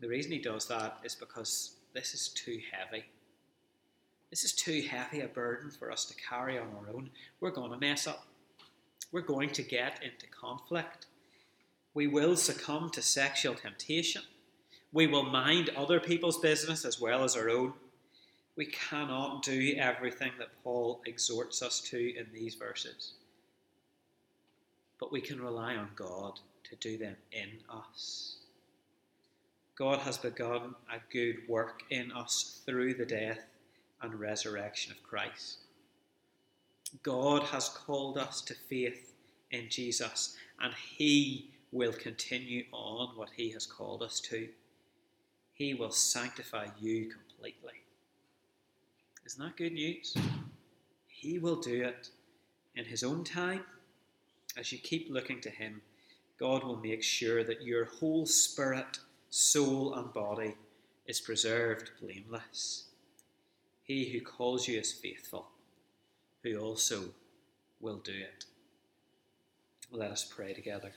the 0.04 0.10
reason 0.10 0.34
he 0.34 0.40
does 0.40 0.68
that 0.68 0.98
is 1.04 1.16
because 1.16 1.78
this 1.94 2.14
is 2.14 2.28
too 2.28 2.60
heavy. 2.72 3.06
This 4.30 4.44
is 4.44 4.52
too 4.52 4.82
heavy 4.82 5.22
a 5.22 5.28
burden 5.28 5.72
for 5.72 5.92
us 5.92 6.04
to 6.06 6.16
carry 6.16 6.58
on 6.58 6.68
our 6.76 6.94
own. 6.94 7.10
We're 7.40 7.52
going 7.52 7.72
to 7.72 7.78
mess 7.78 8.06
up. 8.06 8.26
We're 9.14 9.22
going 9.22 9.52
to 9.52 9.64
get 9.64 10.02
into 10.04 10.26
conflict. 10.28 11.06
We 11.94 12.08
will 12.08 12.36
succumb 12.36 12.90
to 12.92 13.02
sexual 13.02 13.54
temptation. 13.56 14.24
We 14.92 15.08
will 15.08 15.24
mind 15.24 15.70
other 15.78 16.00
people's 16.00 16.40
business 16.40 16.84
as 16.84 17.00
well 17.00 17.24
as 17.24 17.38
our 17.38 17.50
own. 17.50 17.74
We 18.58 18.66
cannot 18.66 19.44
do 19.44 19.76
everything 19.78 20.32
that 20.38 20.50
Paul 20.64 21.02
exhorts 21.06 21.62
us 21.62 21.80
to 21.92 21.98
in 21.98 22.28
these 22.34 22.56
verses. 22.56 23.14
But 25.00 25.12
we 25.12 25.22
can 25.22 25.42
rely 25.42 25.76
on 25.76 25.90
God 25.96 26.40
to 26.66 26.76
do 26.76 26.98
them 26.98 27.16
in 27.32 27.50
us. 27.70 28.38
God 29.76 30.00
has 30.00 30.18
begun 30.18 30.76
a 30.92 31.00
good 31.12 31.38
work 31.48 31.84
in 31.90 32.12
us 32.12 32.62
through 32.66 32.94
the 32.94 33.06
death 33.06 33.46
and 34.02 34.20
resurrection 34.20 34.92
of 34.92 35.02
Christ. 35.02 35.60
God 37.02 37.44
has 37.44 37.70
called 37.70 38.18
us 38.18 38.42
to 38.42 38.54
faith 38.54 39.14
in 39.50 39.70
Jesus, 39.70 40.36
and 40.62 40.74
He 40.74 41.50
will 41.72 41.94
continue 41.94 42.66
on 42.72 43.16
what 43.16 43.30
He 43.36 43.50
has 43.52 43.66
called 43.66 44.04
us 44.04 44.20
to. 44.22 44.48
He 45.54 45.74
will 45.74 45.92
sanctify 45.92 46.68
you 46.80 47.10
completely. 47.10 47.82
Isn't 49.26 49.44
that 49.44 49.58
good 49.58 49.74
news? 49.74 50.16
He 51.08 51.40
will 51.40 51.56
do 51.56 51.84
it 51.84 52.10
in 52.76 52.86
His 52.86 53.04
own 53.04 53.24
time. 53.24 53.62
As 54.56 54.72
you 54.72 54.78
keep 54.78 55.10
looking 55.10 55.42
to 55.42 55.50
Him, 55.50 55.82
God 56.40 56.64
will 56.64 56.78
make 56.78 57.02
sure 57.02 57.44
that 57.44 57.64
your 57.64 57.86
whole 57.86 58.26
spirit, 58.26 59.00
soul, 59.34 59.96
and 59.96 60.14
body 60.14 60.54
is 61.08 61.20
preserved 61.20 61.90
blameless. 62.00 62.86
He 63.82 64.12
who 64.12 64.22
calls 64.22 64.68
you 64.68 64.80
is 64.80 64.94
faithful, 64.94 65.48
who 66.44 66.56
also 66.60 67.06
will 67.82 67.98
do 67.98 68.12
it. 68.12 68.46
Let 69.92 70.12
us 70.12 70.24
pray 70.24 70.54
together. 70.54 70.92